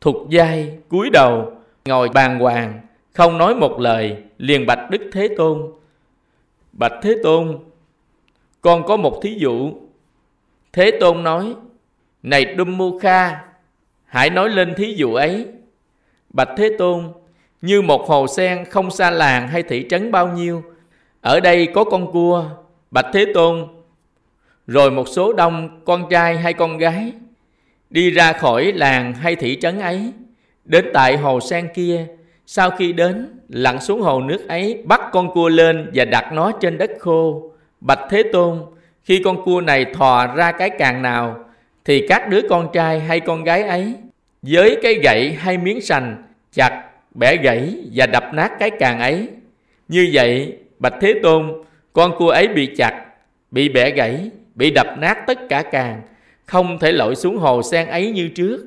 thục 0.01 0.15
dai, 0.31 0.77
cúi 0.89 1.09
đầu, 1.09 1.51
ngồi 1.85 2.09
bàn 2.09 2.39
hoàng, 2.39 2.79
không 3.13 3.37
nói 3.37 3.55
một 3.55 3.79
lời, 3.79 4.17
liền 4.37 4.65
bạch 4.65 4.89
Đức 4.89 5.01
Thế 5.11 5.29
Tôn. 5.37 5.71
Bạch 6.71 6.93
Thế 7.01 7.15
Tôn, 7.23 7.59
con 8.61 8.85
có 8.85 8.97
một 8.97 9.19
thí 9.21 9.35
dụ. 9.39 9.73
Thế 10.73 10.91
Tôn 10.99 11.23
nói, 11.23 11.55
này 12.23 12.45
đum 12.45 12.77
mu 12.77 12.99
kha 12.99 13.43
hãy 14.05 14.29
nói 14.29 14.49
lên 14.49 14.73
thí 14.77 14.93
dụ 14.93 15.13
ấy. 15.13 15.47
Bạch 16.29 16.49
Thế 16.57 16.75
Tôn, 16.77 17.11
như 17.61 17.81
một 17.81 18.07
hồ 18.07 18.27
sen 18.27 18.65
không 18.65 18.91
xa 18.91 19.11
làng 19.11 19.47
hay 19.47 19.63
thị 19.63 19.85
trấn 19.89 20.11
bao 20.11 20.27
nhiêu, 20.27 20.63
ở 21.21 21.39
đây 21.39 21.67
có 21.73 21.83
con 21.83 22.11
cua. 22.11 22.45
Bạch 22.91 23.05
Thế 23.13 23.25
Tôn, 23.33 23.67
rồi 24.67 24.91
một 24.91 25.07
số 25.07 25.33
đông 25.33 25.81
con 25.85 26.07
trai 26.09 26.37
hay 26.37 26.53
con 26.53 26.77
gái 26.77 27.13
đi 27.91 28.11
ra 28.11 28.33
khỏi 28.33 28.73
làng 28.75 29.13
hay 29.13 29.35
thị 29.35 29.57
trấn 29.61 29.79
ấy, 29.79 30.11
đến 30.65 30.85
tại 30.93 31.17
hồ 31.17 31.39
sen 31.39 31.69
kia, 31.75 32.07
sau 32.53 32.71
khi 32.71 32.93
đến, 32.93 33.39
lặn 33.49 33.81
xuống 33.81 34.01
hồ 34.01 34.21
nước 34.21 34.47
ấy, 34.47 34.83
bắt 34.85 35.01
con 35.11 35.33
cua 35.33 35.49
lên 35.49 35.91
và 35.93 36.05
đặt 36.05 36.33
nó 36.33 36.51
trên 36.51 36.77
đất 36.77 36.91
khô. 36.99 37.51
Bạch 37.81 37.99
Thế 38.09 38.23
Tôn, 38.33 38.59
khi 39.03 39.21
con 39.23 39.43
cua 39.45 39.61
này 39.61 39.85
thò 39.85 40.35
ra 40.35 40.51
cái 40.51 40.69
càng 40.69 41.01
nào, 41.01 41.45
thì 41.85 42.07
các 42.07 42.29
đứa 42.29 42.41
con 42.49 42.67
trai 42.73 42.99
hay 42.99 43.19
con 43.19 43.43
gái 43.43 43.63
ấy, 43.63 43.93
với 44.41 44.77
cái 44.83 44.93
gậy 44.93 45.31
hay 45.31 45.57
miếng 45.57 45.81
sành, 45.81 46.23
chặt, 46.53 46.83
bẻ 47.15 47.35
gãy 47.35 47.75
và 47.93 48.05
đập 48.05 48.23
nát 48.33 48.51
cái 48.59 48.69
càng 48.69 48.99
ấy. 48.99 49.27
Như 49.87 50.09
vậy, 50.13 50.57
Bạch 50.79 50.95
Thế 51.01 51.13
Tôn, 51.23 51.63
con 51.93 52.17
cua 52.17 52.29
ấy 52.29 52.47
bị 52.47 52.75
chặt, 52.75 53.05
bị 53.51 53.69
bẻ 53.69 53.91
gãy, 53.91 54.29
bị 54.55 54.71
đập 54.71 54.87
nát 54.97 55.17
tất 55.27 55.49
cả 55.49 55.63
càng, 55.71 56.01
không 56.45 56.79
thể 56.79 56.91
lội 56.91 57.15
xuống 57.15 57.37
hồ 57.37 57.61
sen 57.63 57.87
ấy 57.87 58.11
như 58.11 58.29
trước. 58.35 58.65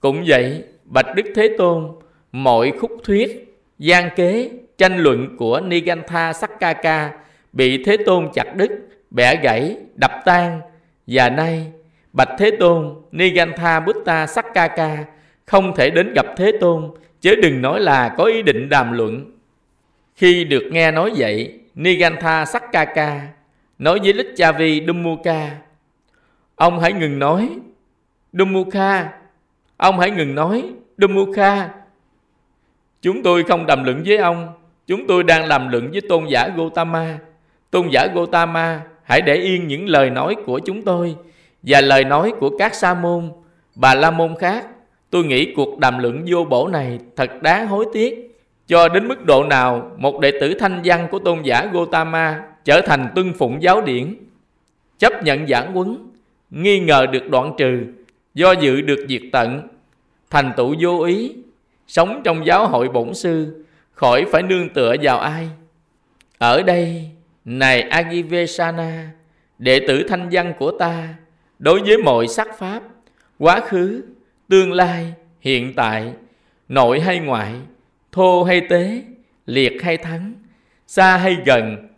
Cũng 0.00 0.24
vậy, 0.26 0.64
Bạch 0.84 1.14
Đức 1.16 1.26
Thế 1.34 1.54
Tôn, 1.58 1.88
mọi 2.32 2.72
khúc 2.80 2.90
thuyết, 3.04 3.56
gian 3.78 4.10
kế, 4.16 4.50
tranh 4.78 4.98
luận 4.98 5.36
của 5.36 5.60
Nigantha 5.60 6.32
Sakkaka 6.32 7.12
bị 7.52 7.84
Thế 7.84 7.96
Tôn 8.06 8.28
chặt 8.34 8.56
đứt, 8.56 8.70
bẻ 9.10 9.36
gãy, 9.42 9.76
đập 9.94 10.12
tan. 10.24 10.60
Và 11.06 11.28
nay, 11.28 11.72
Bạch 12.12 12.28
Thế 12.38 12.50
Tôn, 12.50 12.94
Nigantha 13.12 13.80
Buddha 13.80 14.26
Sakkaka 14.26 15.04
không 15.46 15.74
thể 15.76 15.90
đến 15.90 16.12
gặp 16.14 16.26
Thế 16.36 16.52
Tôn, 16.60 16.90
chứ 17.20 17.34
đừng 17.34 17.62
nói 17.62 17.80
là 17.80 18.08
có 18.08 18.24
ý 18.24 18.42
định 18.42 18.68
đàm 18.68 18.92
luận. 18.92 19.32
Khi 20.14 20.44
được 20.44 20.62
nghe 20.70 20.90
nói 20.90 21.12
vậy, 21.16 21.60
Nigantha 21.74 22.44
Sakkaka 22.44 23.28
nói 23.78 23.98
với 24.02 24.12
Lichavi 24.12 24.86
Dummuka, 24.86 25.50
ông 26.54 26.80
hãy 26.80 26.92
ngừng 26.92 27.18
nói, 27.18 27.48
Dummuka, 28.32 29.12
ông 29.76 29.98
hãy 29.98 30.10
ngừng 30.10 30.34
nói, 30.34 30.64
Dummuka, 30.98 31.68
Chúng 33.02 33.22
tôi 33.22 33.42
không 33.42 33.66
đàm 33.66 33.84
luận 33.84 34.02
với 34.06 34.16
ông, 34.16 34.48
chúng 34.86 35.06
tôi 35.06 35.24
đang 35.24 35.48
đàm 35.48 35.68
luận 35.68 35.90
với 35.90 36.00
tôn 36.08 36.26
giả 36.26 36.48
Gotama. 36.56 37.18
Tôn 37.70 37.88
giả 37.88 38.06
Gotama, 38.14 38.80
hãy 39.02 39.20
để 39.20 39.34
yên 39.34 39.68
những 39.68 39.88
lời 39.88 40.10
nói 40.10 40.36
của 40.46 40.58
chúng 40.58 40.82
tôi 40.82 41.16
và 41.62 41.80
lời 41.80 42.04
nói 42.04 42.32
của 42.40 42.58
các 42.58 42.74
sa 42.74 42.94
môn, 42.94 43.30
bà 43.74 43.94
la 43.94 44.10
môn 44.10 44.34
khác. 44.38 44.66
Tôi 45.10 45.24
nghĩ 45.24 45.54
cuộc 45.54 45.78
đàm 45.78 45.98
luận 45.98 46.24
vô 46.28 46.44
bổ 46.44 46.68
này 46.68 46.98
thật 47.16 47.42
đáng 47.42 47.66
hối 47.66 47.86
tiếc. 47.92 48.26
Cho 48.66 48.88
đến 48.88 49.08
mức 49.08 49.24
độ 49.24 49.44
nào 49.44 49.90
một 49.96 50.20
đệ 50.20 50.30
tử 50.40 50.54
thanh 50.54 50.80
văn 50.84 51.08
của 51.10 51.18
tôn 51.18 51.42
giả 51.42 51.68
Gotama 51.72 52.40
trở 52.64 52.80
thành 52.80 53.08
tuân 53.14 53.32
phụng 53.32 53.62
giáo 53.62 53.80
điển, 53.80 54.14
chấp 54.98 55.24
nhận 55.24 55.46
giảng 55.46 55.72
huấn, 55.72 55.96
nghi 56.50 56.80
ngờ 56.80 57.06
được 57.12 57.30
đoạn 57.30 57.54
trừ, 57.58 57.80
do 58.34 58.52
dự 58.52 58.80
được 58.80 59.06
diệt 59.08 59.22
tận, 59.32 59.68
thành 60.30 60.52
tựu 60.56 60.74
vô 60.80 61.00
ý, 61.00 61.32
sống 61.90 62.20
trong 62.24 62.46
giáo 62.46 62.68
hội 62.68 62.88
bổn 62.88 63.14
sư, 63.14 63.64
khỏi 63.92 64.24
phải 64.32 64.42
nương 64.42 64.68
tựa 64.68 64.94
vào 65.02 65.18
ai. 65.18 65.48
Ở 66.38 66.62
đây, 66.62 67.10
này 67.44 67.80
Agivesana, 67.82 69.10
đệ 69.58 69.80
tử 69.88 70.04
thanh 70.08 70.28
văn 70.32 70.52
của 70.58 70.70
ta, 70.70 71.14
đối 71.58 71.80
với 71.80 71.98
mọi 71.98 72.28
sắc 72.28 72.58
pháp, 72.58 72.82
quá 73.38 73.60
khứ, 73.60 74.02
tương 74.48 74.72
lai, 74.72 75.12
hiện 75.40 75.72
tại, 75.76 76.12
nội 76.68 77.00
hay 77.00 77.18
ngoại, 77.18 77.52
thô 78.12 78.42
hay 78.42 78.60
tế, 78.60 79.02
liệt 79.46 79.82
hay 79.82 79.96
thắng, 79.96 80.32
xa 80.86 81.16
hay 81.16 81.36
gần, 81.44 81.88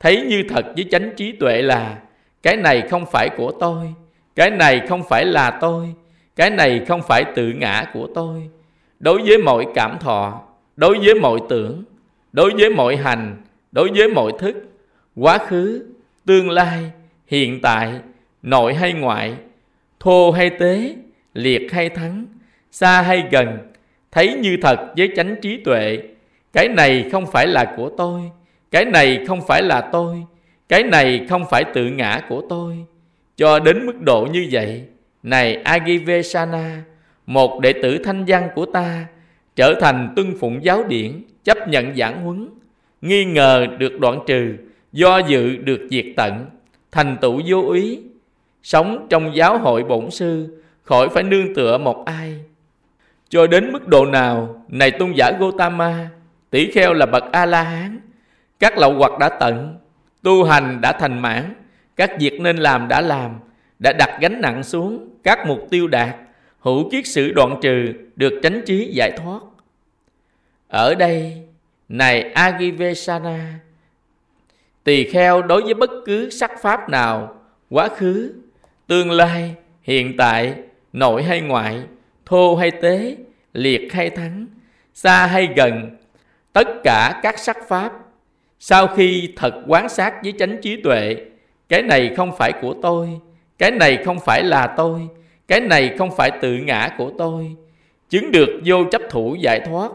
thấy 0.00 0.26
như 0.28 0.42
thật 0.48 0.64
với 0.76 0.86
chánh 0.90 1.10
trí 1.16 1.32
tuệ 1.32 1.62
là 1.62 1.98
cái 2.42 2.56
này 2.56 2.88
không 2.90 3.04
phải 3.12 3.28
của 3.36 3.52
tôi, 3.60 3.94
cái 4.36 4.50
này 4.50 4.80
không 4.88 5.02
phải 5.08 5.24
là 5.24 5.50
tôi, 5.60 5.94
cái 6.36 6.50
này 6.50 6.84
không 6.88 7.02
phải 7.02 7.24
tự 7.34 7.52
ngã 7.52 7.84
của 7.94 8.08
tôi, 8.14 8.50
đối 9.02 9.22
với 9.22 9.38
mọi 9.38 9.66
cảm 9.74 9.98
thọ, 10.00 10.42
đối 10.76 10.98
với 10.98 11.14
mọi 11.14 11.40
tưởng, 11.48 11.84
đối 12.32 12.50
với 12.50 12.70
mọi 12.70 12.96
hành, 12.96 13.36
đối 13.72 13.90
với 13.94 14.08
mọi 14.08 14.32
thức, 14.38 14.56
quá 15.16 15.38
khứ, 15.38 15.86
tương 16.26 16.50
lai, 16.50 16.90
hiện 17.26 17.60
tại, 17.62 17.92
nội 18.42 18.74
hay 18.74 18.92
ngoại, 18.92 19.34
thô 20.00 20.30
hay 20.30 20.50
tế, 20.50 20.94
liệt 21.34 21.72
hay 21.72 21.88
thắng, 21.88 22.26
xa 22.70 23.02
hay 23.02 23.24
gần, 23.30 23.58
thấy 24.12 24.34
như 24.34 24.56
thật 24.62 24.76
với 24.96 25.08
chánh 25.16 25.36
trí 25.42 25.56
tuệ. 25.56 25.98
Cái 26.52 26.68
này 26.68 27.08
không 27.12 27.26
phải 27.26 27.46
là 27.46 27.74
của 27.76 27.90
tôi, 27.96 28.20
cái 28.70 28.84
này 28.84 29.24
không 29.28 29.40
phải 29.46 29.62
là 29.62 29.80
tôi, 29.80 30.24
cái 30.68 30.82
này 30.82 31.26
không 31.28 31.44
phải 31.50 31.64
tự 31.64 31.84
ngã 31.84 32.20
của 32.28 32.42
tôi. 32.48 32.76
Cho 33.36 33.58
đến 33.58 33.86
mức 33.86 34.00
độ 34.00 34.28
như 34.32 34.48
vậy, 34.50 34.82
này 35.22 35.54
Agivesana, 35.54 36.82
một 37.26 37.60
đệ 37.60 37.72
tử 37.82 37.98
thanh 38.04 38.24
văn 38.26 38.48
của 38.54 38.66
ta 38.66 39.06
trở 39.56 39.74
thành 39.80 40.12
tuân 40.16 40.34
phụng 40.40 40.64
giáo 40.64 40.84
điển, 40.84 41.22
chấp 41.44 41.68
nhận 41.68 41.96
giảng 41.96 42.22
huấn, 42.22 42.48
nghi 43.00 43.24
ngờ 43.24 43.66
được 43.78 44.00
đoạn 44.00 44.18
trừ, 44.26 44.56
do 44.92 45.18
dự 45.18 45.56
được 45.56 45.80
diệt 45.90 46.04
tận, 46.16 46.46
thành 46.92 47.16
tựu 47.20 47.40
vô 47.46 47.70
ý, 47.70 47.98
sống 48.62 49.06
trong 49.10 49.36
giáo 49.36 49.58
hội 49.58 49.84
bổn 49.84 50.10
sư, 50.10 50.62
khỏi 50.82 51.08
phải 51.08 51.22
nương 51.22 51.54
tựa 51.54 51.78
một 51.78 52.04
ai. 52.04 52.34
Cho 53.28 53.46
đến 53.46 53.72
mức 53.72 53.88
độ 53.88 54.06
nào, 54.06 54.64
này 54.68 54.90
tôn 54.90 55.12
giả 55.12 55.32
Gotama, 55.40 56.08
tỷ 56.50 56.70
kheo 56.70 56.94
là 56.94 57.06
bậc 57.06 57.24
A-la-hán, 57.32 58.00
các 58.58 58.78
lậu 58.78 58.94
hoặc 58.94 59.18
đã 59.18 59.28
tận, 59.28 59.76
tu 60.22 60.44
hành 60.44 60.80
đã 60.80 60.92
thành 60.92 61.18
mãn, 61.18 61.54
các 61.96 62.10
việc 62.20 62.40
nên 62.40 62.56
làm 62.56 62.88
đã 62.88 63.00
làm, 63.00 63.30
đã 63.78 63.92
đặt 63.92 64.18
gánh 64.20 64.40
nặng 64.40 64.62
xuống, 64.62 65.08
các 65.22 65.46
mục 65.46 65.66
tiêu 65.70 65.86
đạt, 65.86 66.16
hữu 66.62 66.90
kiết 66.90 67.06
sự 67.06 67.32
đoạn 67.32 67.58
trừ 67.62 67.92
được 68.16 68.40
tránh 68.42 68.62
trí 68.66 68.90
giải 68.92 69.10
thoát. 69.10 69.40
Ở 70.68 70.94
đây, 70.94 71.42
này 71.88 72.20
Agivesana, 72.20 73.60
tỳ 74.84 75.04
kheo 75.04 75.42
đối 75.42 75.62
với 75.62 75.74
bất 75.74 75.90
cứ 76.06 76.30
sắc 76.30 76.50
pháp 76.62 76.88
nào, 76.88 77.34
quá 77.70 77.88
khứ, 77.88 78.32
tương 78.86 79.10
lai, 79.10 79.54
hiện 79.82 80.16
tại, 80.16 80.54
nội 80.92 81.22
hay 81.22 81.40
ngoại, 81.40 81.80
thô 82.26 82.56
hay 82.56 82.70
tế, 82.70 83.16
liệt 83.52 83.92
hay 83.92 84.10
thắng, 84.10 84.46
xa 84.94 85.26
hay 85.26 85.48
gần, 85.56 85.96
tất 86.52 86.68
cả 86.84 87.20
các 87.22 87.38
sắc 87.38 87.56
pháp. 87.68 87.92
Sau 88.58 88.86
khi 88.86 89.32
thật 89.36 89.54
quán 89.66 89.88
sát 89.88 90.22
với 90.22 90.32
chánh 90.38 90.60
trí 90.62 90.82
tuệ, 90.82 91.16
cái 91.68 91.82
này 91.82 92.14
không 92.16 92.36
phải 92.38 92.52
của 92.52 92.74
tôi, 92.82 93.08
cái 93.58 93.70
này 93.70 94.04
không 94.04 94.20
phải 94.20 94.44
là 94.44 94.74
tôi, 94.76 95.08
cái 95.48 95.60
này 95.60 95.94
không 95.98 96.10
phải 96.16 96.30
tự 96.40 96.56
ngã 96.56 96.94
của 96.98 97.12
tôi, 97.18 97.56
chứng 98.08 98.32
được 98.32 98.60
vô 98.64 98.84
chấp 98.90 99.02
thủ 99.10 99.36
giải 99.40 99.60
thoát. 99.60 99.92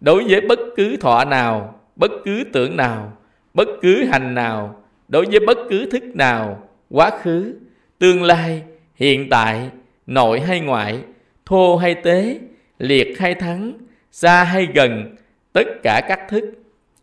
Đối 0.00 0.24
với 0.24 0.40
bất 0.40 0.58
cứ 0.76 0.96
thọ 0.96 1.24
nào, 1.24 1.80
bất 1.96 2.10
cứ 2.24 2.44
tưởng 2.52 2.76
nào, 2.76 3.12
bất 3.54 3.68
cứ 3.82 4.04
hành 4.04 4.34
nào, 4.34 4.82
đối 5.08 5.26
với 5.26 5.40
bất 5.46 5.58
cứ 5.70 5.90
thức 5.90 6.02
nào, 6.14 6.68
quá 6.90 7.10
khứ, 7.22 7.54
tương 7.98 8.22
lai, 8.22 8.62
hiện 8.94 9.30
tại, 9.30 9.70
nội 10.06 10.40
hay 10.40 10.60
ngoại, 10.60 11.00
thô 11.46 11.76
hay 11.76 11.94
tế, 11.94 12.38
liệt 12.78 13.18
hay 13.18 13.34
thắng, 13.34 13.72
xa 14.12 14.44
hay 14.44 14.68
gần, 14.74 15.16
tất 15.52 15.66
cả 15.82 16.00
các 16.08 16.20
thức. 16.28 16.44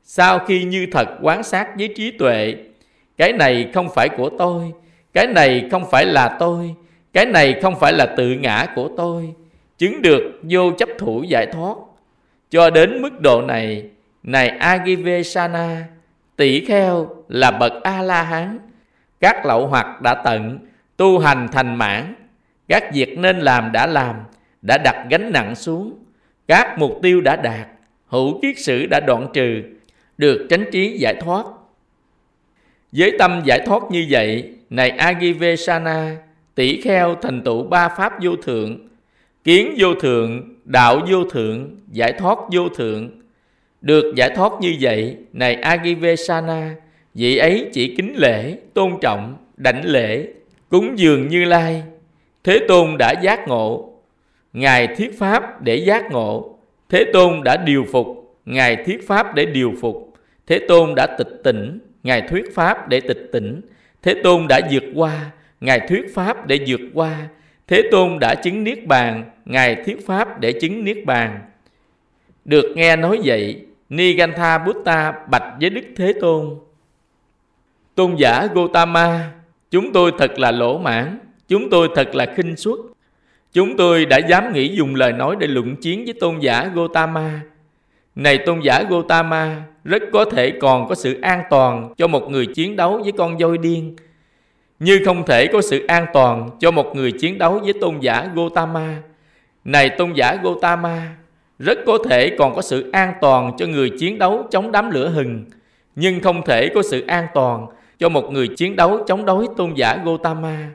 Sau 0.03 0.39
khi 0.39 0.63
như 0.63 0.87
thật 0.91 1.07
quán 1.21 1.43
sát 1.43 1.67
với 1.77 1.93
trí 1.95 2.11
tuệ, 2.11 2.55
cái 3.17 3.33
này 3.33 3.69
không 3.73 3.89
phải 3.95 4.09
của 4.09 4.29
tôi, 4.37 4.71
cái 5.13 5.27
này 5.27 5.67
không 5.71 5.83
phải 5.91 6.05
là 6.05 6.37
tôi, 6.39 6.75
cái 7.17 7.25
này 7.25 7.59
không 7.61 7.79
phải 7.79 7.93
là 7.93 8.05
tự 8.05 8.29
ngã 8.29 8.67
của 8.75 8.89
tôi, 8.97 9.33
chứng 9.77 10.01
được 10.01 10.39
vô 10.43 10.71
chấp 10.71 10.89
thủ 10.97 11.23
giải 11.23 11.45
thoát. 11.45 11.77
Cho 12.49 12.69
đến 12.69 13.01
mức 13.01 13.21
độ 13.21 13.41
này, 13.41 13.89
này 14.23 14.47
Agivesana, 14.47 15.83
tỷ 16.35 16.65
kheo 16.65 17.09
là 17.27 17.51
bậc 17.51 17.73
A-la-hán, 17.83 18.59
các 19.19 19.45
lậu 19.45 19.67
hoặc 19.67 20.01
đã 20.01 20.13
tận, 20.13 20.59
tu 20.97 21.19
hành 21.19 21.47
thành 21.51 21.75
mãn, 21.75 22.15
các 22.67 22.93
việc 22.93 23.17
nên 23.17 23.39
làm 23.39 23.71
đã 23.71 23.87
làm, 23.87 24.15
đã 24.61 24.77
đặt 24.77 25.05
gánh 25.09 25.31
nặng 25.31 25.55
xuống, 25.55 25.93
các 26.47 26.79
mục 26.79 26.99
tiêu 27.01 27.21
đã 27.21 27.35
đạt, 27.35 27.67
hữu 28.07 28.39
kiết 28.41 28.59
sử 28.59 28.85
đã 28.85 28.99
đoạn 28.99 29.27
trừ, 29.33 29.61
được 30.17 30.47
tránh 30.49 30.65
trí 30.71 30.97
giải 30.97 31.15
thoát. 31.21 31.45
Với 32.91 33.11
tâm 33.19 33.41
giải 33.45 33.59
thoát 33.65 33.83
như 33.91 34.05
vậy, 34.09 34.53
này 34.69 34.89
Agivesana, 34.89 36.15
tỷ 36.57 36.81
kheo 36.81 37.15
thành 37.15 37.41
tựu 37.41 37.63
ba 37.63 37.89
pháp 37.89 38.13
vô 38.21 38.35
thượng, 38.35 38.87
kiến 39.43 39.75
vô 39.77 39.93
thượng, 39.95 40.55
đạo 40.65 40.99
vô 41.09 41.23
thượng, 41.23 41.75
giải 41.91 42.13
thoát 42.13 42.37
vô 42.51 42.69
thượng. 42.69 43.09
Được 43.81 44.15
giải 44.15 44.29
thoát 44.35 44.53
như 44.61 44.75
vậy, 44.81 45.17
này 45.33 45.55
Agivesana, 45.55 46.75
vị 47.13 47.37
ấy 47.37 47.69
chỉ 47.73 47.95
kính 47.95 48.13
lễ, 48.17 48.57
tôn 48.73 48.91
trọng, 49.01 49.37
đảnh 49.57 49.85
lễ, 49.85 50.27
cúng 50.69 50.99
dường 50.99 51.27
như 51.27 51.45
lai. 51.45 51.83
Thế 52.43 52.59
Tôn 52.67 52.95
đã 52.99 53.13
giác 53.21 53.47
ngộ, 53.47 53.93
Ngài 54.53 54.87
thiết 54.87 55.19
pháp 55.19 55.61
để 55.61 55.75
giác 55.75 56.11
ngộ. 56.11 56.57
Thế 56.89 57.05
Tôn 57.13 57.43
đã 57.43 57.57
điều 57.57 57.85
phục, 57.91 58.37
Ngài 58.45 58.75
thiết 58.75 59.07
pháp 59.07 59.35
để 59.35 59.45
điều 59.45 59.73
phục. 59.81 60.13
Thế 60.47 60.59
Tôn 60.67 60.95
đã 60.95 61.07
tịch 61.17 61.41
tỉnh, 61.43 61.79
Ngài 62.03 62.21
thuyết 62.21 62.55
pháp 62.55 62.89
để 62.89 62.99
tịch 62.99 63.29
tỉnh. 63.31 63.61
Thế 64.01 64.15
Tôn 64.23 64.45
đã 64.49 64.61
vượt 64.71 64.83
qua, 64.95 65.31
Ngài 65.61 65.79
thuyết 65.79 66.15
pháp 66.15 66.47
để 66.47 66.59
vượt 66.67 66.81
qua. 66.93 67.27
Thế 67.67 67.81
Tôn 67.91 68.19
đã 68.19 68.35
chứng 68.35 68.63
Niết 68.63 68.85
Bàn, 68.87 69.23
Ngài 69.45 69.75
thuyết 69.75 70.07
pháp 70.07 70.39
để 70.39 70.51
chứng 70.51 70.83
Niết 70.83 71.05
Bàn. 71.05 71.39
Được 72.45 72.73
nghe 72.75 72.95
nói 72.95 73.19
vậy, 73.23 73.65
Nigantha 73.89 74.57
Buddha 74.57 75.13
bạch 75.31 75.53
với 75.61 75.69
Đức 75.69 75.81
Thế 75.95 76.13
Tôn. 76.21 76.55
Tôn 77.95 78.15
giả 78.15 78.47
Gotama, 78.53 79.31
chúng 79.71 79.93
tôi 79.93 80.11
thật 80.17 80.39
là 80.39 80.51
lỗ 80.51 80.77
mãn, 80.77 81.19
chúng 81.47 81.69
tôi 81.69 81.89
thật 81.95 82.15
là 82.15 82.25
khinh 82.35 82.55
suất. 82.55 82.79
Chúng 83.53 83.77
tôi 83.77 84.05
đã 84.05 84.17
dám 84.17 84.53
nghĩ 84.53 84.75
dùng 84.75 84.95
lời 84.95 85.13
nói 85.13 85.35
để 85.39 85.47
luận 85.47 85.75
chiến 85.75 86.05
với 86.05 86.13
tôn 86.19 86.39
giả 86.39 86.71
Gotama. 86.73 87.39
Này 88.15 88.37
tôn 88.37 88.59
giả 88.59 88.83
Gotama, 88.89 89.61
rất 89.83 90.03
có 90.13 90.25
thể 90.25 90.51
còn 90.61 90.87
có 90.87 90.95
sự 90.95 91.21
an 91.21 91.43
toàn 91.49 91.93
cho 91.97 92.07
một 92.07 92.29
người 92.29 92.45
chiến 92.45 92.75
đấu 92.75 92.99
với 93.03 93.11
con 93.11 93.37
voi 93.37 93.57
điên, 93.57 93.95
như 94.79 95.01
không 95.05 95.25
thể 95.25 95.47
có 95.47 95.61
sự 95.61 95.85
an 95.87 96.05
toàn 96.13 96.49
cho 96.59 96.71
một 96.71 96.95
người 96.95 97.11
chiến 97.11 97.37
đấu 97.37 97.59
với 97.63 97.73
tôn 97.81 97.99
giả 97.99 98.29
Gotama. 98.35 99.01
Này 99.65 99.89
tôn 99.89 100.13
giả 100.13 100.37
Gotama, 100.43 101.15
rất 101.59 101.79
có 101.85 101.97
thể 102.09 102.35
còn 102.37 102.55
có 102.55 102.61
sự 102.61 102.91
an 102.91 103.13
toàn 103.21 103.51
cho 103.57 103.65
người 103.65 103.91
chiến 103.99 104.17
đấu 104.17 104.47
chống 104.51 104.71
đám 104.71 104.91
lửa 104.91 105.09
hừng, 105.09 105.45
nhưng 105.95 106.19
không 106.19 106.45
thể 106.45 106.69
có 106.75 106.81
sự 106.81 107.05
an 107.07 107.27
toàn 107.33 107.67
cho 107.99 108.09
một 108.09 108.31
người 108.31 108.47
chiến 108.47 108.75
đấu 108.75 109.03
chống 109.07 109.25
đối 109.25 109.47
tôn 109.57 109.73
giả 109.73 109.97
Gotama. 110.05 110.69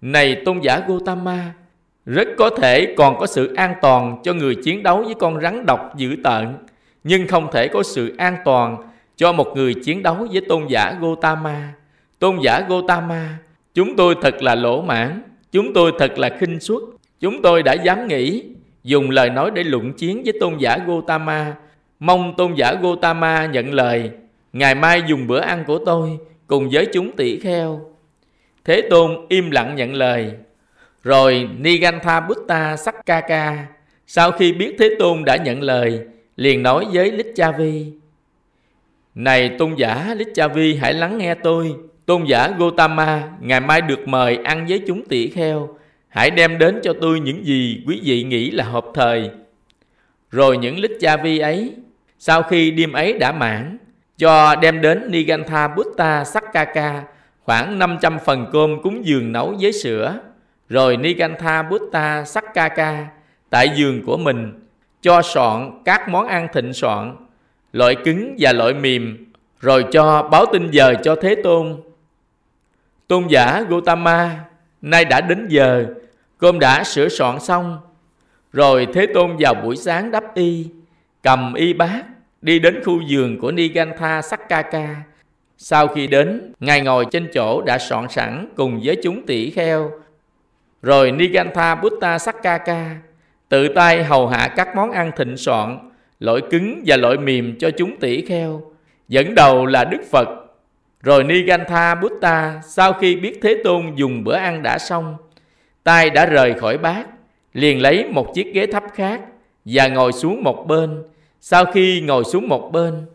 Này 0.00 0.42
tôn 0.44 0.60
giả 0.60 0.80
Gotama, 0.88 1.52
rất 2.06 2.28
có 2.38 2.50
thể 2.50 2.94
còn 2.96 3.18
có 3.18 3.26
sự 3.26 3.54
an 3.54 3.74
toàn 3.82 4.18
cho 4.24 4.34
người 4.34 4.54
chiến 4.64 4.82
đấu 4.82 5.02
với 5.02 5.14
con 5.14 5.40
rắn 5.40 5.66
độc 5.66 5.96
dữ 5.96 6.16
tợn, 6.24 6.54
nhưng 7.04 7.26
không 7.26 7.48
thể 7.52 7.68
có 7.68 7.82
sự 7.82 8.14
an 8.18 8.36
toàn 8.44 8.76
cho 9.16 9.32
một 9.32 9.56
người 9.56 9.74
chiến 9.74 10.02
đấu 10.02 10.26
với 10.32 10.40
tôn 10.48 10.66
giả 10.66 10.94
Gotama. 11.00 11.72
Tôn 12.18 12.38
giả 12.42 12.60
Gotama, 12.68 13.38
chúng 13.76 13.96
tôi 13.96 14.14
thật 14.22 14.42
là 14.42 14.54
lỗ 14.54 14.82
mãn, 14.82 15.22
chúng 15.52 15.72
tôi 15.74 15.92
thật 15.98 16.18
là 16.18 16.28
khinh 16.38 16.60
suất, 16.60 16.78
chúng 17.20 17.42
tôi 17.42 17.62
đã 17.62 17.72
dám 17.72 18.08
nghĩ, 18.08 18.42
dùng 18.84 19.10
lời 19.10 19.30
nói 19.30 19.50
để 19.54 19.64
luận 19.64 19.92
chiến 19.92 20.22
với 20.24 20.32
tôn 20.40 20.58
giả 20.58 20.78
Gotama, 20.86 21.54
mong 21.98 22.34
tôn 22.36 22.54
giả 22.54 22.74
Gotama 22.82 23.46
nhận 23.46 23.74
lời, 23.74 24.10
ngày 24.52 24.74
mai 24.74 25.02
dùng 25.06 25.26
bữa 25.26 25.40
ăn 25.40 25.64
của 25.66 25.78
tôi 25.78 26.18
cùng 26.46 26.68
với 26.72 26.86
chúng 26.92 27.16
tỷ 27.16 27.38
kheo. 27.38 27.80
Thế 28.64 28.82
Tôn 28.90 29.26
im 29.28 29.50
lặng 29.50 29.74
nhận 29.76 29.94
lời. 29.94 30.32
Rồi 31.02 31.48
Nigantha 31.58 32.20
Buddha 32.20 32.76
Sakkaka 32.76 33.66
sau 34.06 34.32
khi 34.32 34.52
biết 34.52 34.76
Thế 34.78 34.90
Tôn 34.98 35.24
đã 35.24 35.36
nhận 35.36 35.62
lời, 35.62 36.00
liền 36.36 36.62
nói 36.62 36.86
với 36.92 37.12
Lít 37.12 37.26
Cha 37.34 37.52
Vi 37.52 37.86
Này 39.14 39.50
tôn 39.58 39.74
giả 39.74 40.14
Lít 40.16 40.28
Cha 40.34 40.48
Vi 40.48 40.74
hãy 40.76 40.94
lắng 40.94 41.18
nghe 41.18 41.34
tôi. 41.34 41.74
Tôn 42.06 42.24
giả 42.24 42.54
Gotama 42.58 43.28
ngày 43.40 43.60
mai 43.60 43.80
được 43.80 44.08
mời 44.08 44.38
ăn 44.44 44.66
với 44.68 44.82
chúng 44.86 45.04
tỷ 45.04 45.28
kheo. 45.30 45.68
Hãy 46.08 46.30
đem 46.30 46.58
đến 46.58 46.80
cho 46.82 46.92
tôi 47.00 47.20
những 47.20 47.46
gì 47.46 47.82
quý 47.86 48.00
vị 48.04 48.22
nghĩ 48.22 48.50
là 48.50 48.64
hợp 48.64 48.84
thời. 48.94 49.30
Rồi 50.30 50.58
những 50.58 50.78
lít 50.78 50.90
cha-vi 51.00 51.38
ấy, 51.38 51.74
sau 52.18 52.42
khi 52.42 52.70
đêm 52.70 52.92
ấy 52.92 53.12
đã 53.12 53.32
mãn, 53.32 53.78
cho 54.18 54.54
đem 54.56 54.80
đến 54.80 55.10
Nigantha 55.10 55.68
Buddha 55.68 56.24
Sakkaka 56.24 57.02
khoảng 57.42 57.78
500 57.78 58.18
phần 58.24 58.46
cơm 58.52 58.82
cúng 58.82 59.06
dường 59.06 59.32
nấu 59.32 59.54
với 59.60 59.72
sữa. 59.72 60.18
Rồi 60.68 60.96
Nigantha 60.96 61.62
Buddha 61.62 62.24
Sakkaka 62.24 63.06
tại 63.50 63.70
giường 63.76 64.02
của 64.06 64.16
mình 64.16 64.52
cho 65.02 65.22
soạn 65.22 65.82
các 65.84 66.08
món 66.08 66.26
ăn 66.26 66.48
thịnh 66.52 66.72
soạn, 66.72 67.16
loại 67.72 67.94
cứng 68.04 68.36
và 68.38 68.52
loại 68.52 68.74
mềm, 68.74 69.26
rồi 69.60 69.84
cho 69.92 70.22
báo 70.22 70.46
tin 70.52 70.70
giờ 70.70 70.94
cho 71.04 71.16
Thế 71.22 71.34
Tôn. 71.44 71.76
Tôn 73.08 73.26
giả 73.28 73.64
Gautama, 73.68 74.44
nay 74.82 75.04
đã 75.04 75.20
đến 75.20 75.46
giờ, 75.48 75.86
cơm 76.38 76.58
đã 76.58 76.84
sửa 76.84 77.08
soạn 77.08 77.40
xong. 77.40 77.78
Rồi 78.52 78.86
Thế 78.94 79.06
Tôn 79.14 79.36
vào 79.38 79.54
buổi 79.54 79.76
sáng 79.76 80.10
đắp 80.10 80.34
y, 80.34 80.66
cầm 81.22 81.54
y 81.54 81.72
bát, 81.72 82.02
đi 82.42 82.58
đến 82.58 82.82
khu 82.84 83.00
giường 83.00 83.38
của 83.38 83.52
Nigantha 83.52 84.22
Sakkaka. 84.22 84.96
Sau 85.58 85.88
khi 85.88 86.06
đến, 86.06 86.52
Ngài 86.60 86.80
ngồi 86.80 87.06
trên 87.10 87.28
chỗ 87.34 87.62
đã 87.62 87.78
soạn 87.78 88.08
sẵn 88.08 88.48
cùng 88.56 88.80
với 88.84 88.96
chúng 89.02 89.26
tỷ 89.26 89.50
kheo. 89.50 89.90
Rồi 90.82 91.12
Nigantha 91.12 91.74
Buddha 91.74 92.18
Sakkaka 92.18 92.96
tự 93.48 93.68
tay 93.68 94.04
hầu 94.04 94.28
hạ 94.28 94.48
các 94.56 94.76
món 94.76 94.92
ăn 94.92 95.10
thịnh 95.16 95.36
soạn, 95.36 95.90
loại 96.20 96.40
cứng 96.50 96.82
và 96.86 96.96
loại 96.96 97.16
mềm 97.16 97.58
cho 97.58 97.70
chúng 97.70 97.96
tỷ 97.96 98.26
kheo. 98.26 98.62
Dẫn 99.08 99.34
đầu 99.34 99.66
là 99.66 99.84
Đức 99.84 100.00
Phật. 100.10 100.45
Rồi 101.06 101.24
Nigantha 101.24 101.94
Buddha 101.94 102.60
sau 102.64 102.92
khi 102.92 103.16
biết 103.16 103.38
Thế 103.42 103.60
Tôn 103.64 103.94
dùng 103.94 104.24
bữa 104.24 104.34
ăn 104.34 104.62
đã 104.62 104.78
xong, 104.78 105.16
tay 105.84 106.10
đã 106.10 106.26
rời 106.26 106.54
khỏi 106.54 106.78
bát, 106.78 107.06
liền 107.52 107.82
lấy 107.82 108.04
một 108.10 108.34
chiếc 108.34 108.54
ghế 108.54 108.66
thấp 108.66 108.82
khác 108.94 109.20
và 109.64 109.88
ngồi 109.88 110.12
xuống 110.12 110.42
một 110.42 110.66
bên. 110.66 111.02
Sau 111.40 111.64
khi 111.64 112.00
ngồi 112.00 112.24
xuống 112.24 112.48
một 112.48 112.70
bên, 112.72 113.06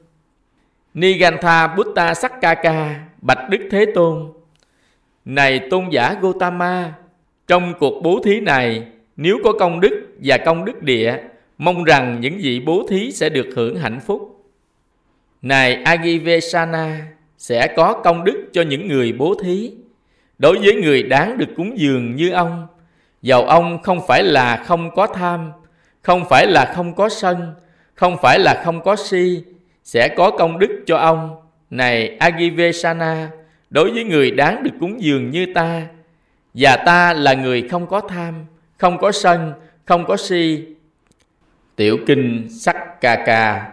Nigantha 0.94 1.68
Buddha 1.68 2.14
Sakkaka 2.14 3.00
bạch 3.22 3.50
Đức 3.50 3.68
Thế 3.72 3.86
Tôn. 3.96 4.32
Này 5.26 5.60
tôn 5.70 5.90
giả 5.90 6.16
Gotama, 6.22 6.94
trong 7.48 7.74
cuộc 7.80 8.02
bố 8.04 8.20
thí 8.24 8.40
này, 8.40 8.84
nếu 9.16 9.38
có 9.44 9.54
công 9.60 9.80
đức 9.80 10.08
và 10.24 10.38
công 10.38 10.66
đức 10.66 10.84
địa, 10.84 11.18
mong 11.58 11.84
rằng 11.84 12.22
những 12.22 12.38
vị 12.38 12.60
bố 12.66 12.86
thí 12.90 13.12
sẽ 13.12 13.30
được 13.30 13.48
hưởng 13.56 13.76
hạnh 13.76 14.00
phúc. 14.00 14.46
Này 15.42 15.76
Agivesana, 15.76 17.08
sẽ 17.42 17.68
có 17.76 17.94
công 17.94 18.24
đức 18.24 18.50
cho 18.54 18.62
những 18.62 18.88
người 18.88 19.12
bố 19.12 19.36
thí. 19.44 19.72
Đối 20.38 20.58
với 20.58 20.76
người 20.76 21.04
đáng 21.04 21.38
được 21.38 21.50
cúng 21.58 21.80
dường 21.80 22.16
như 22.16 22.32
ông, 22.32 22.68
giàu 23.22 23.44
ông 23.44 23.84
không 23.84 24.08
phải 24.08 24.24
là 24.24 24.64
không 24.66 24.96
có 24.96 25.08
tham, 25.08 25.52
không 26.02 26.26
phải 26.30 26.48
là 26.48 26.74
không 26.76 26.96
có 26.96 27.10
sân, 27.10 27.54
không 27.94 28.18
phải 28.22 28.40
là 28.40 28.62
không 28.66 28.84
có 28.84 28.96
si, 28.96 29.44
sẽ 29.84 30.08
có 30.18 30.32
công 30.32 30.60
đức 30.60 30.84
cho 30.86 30.98
ông. 30.98 31.36
Này 31.70 32.18
Agivesana, 32.20 33.30
đối 33.70 33.92
với 33.92 34.04
người 34.04 34.32
đáng 34.32 34.64
được 34.64 34.74
cúng 34.80 35.04
dường 35.04 35.30
như 35.30 35.46
ta 35.56 35.88
và 36.54 36.78
ta 36.78 37.14
là 37.14 37.34
người 37.34 37.68
không 37.72 37.88
có 37.88 38.02
tham 38.02 38.46
không 38.78 38.98
có 38.98 39.12
sân 39.12 39.54
không 39.86 40.06
có 40.06 40.18
si 40.18 40.66
tiểu 41.76 41.98
kinh 42.08 42.48
sắc 42.50 43.02
ca 43.02 43.24
ca 43.26 43.72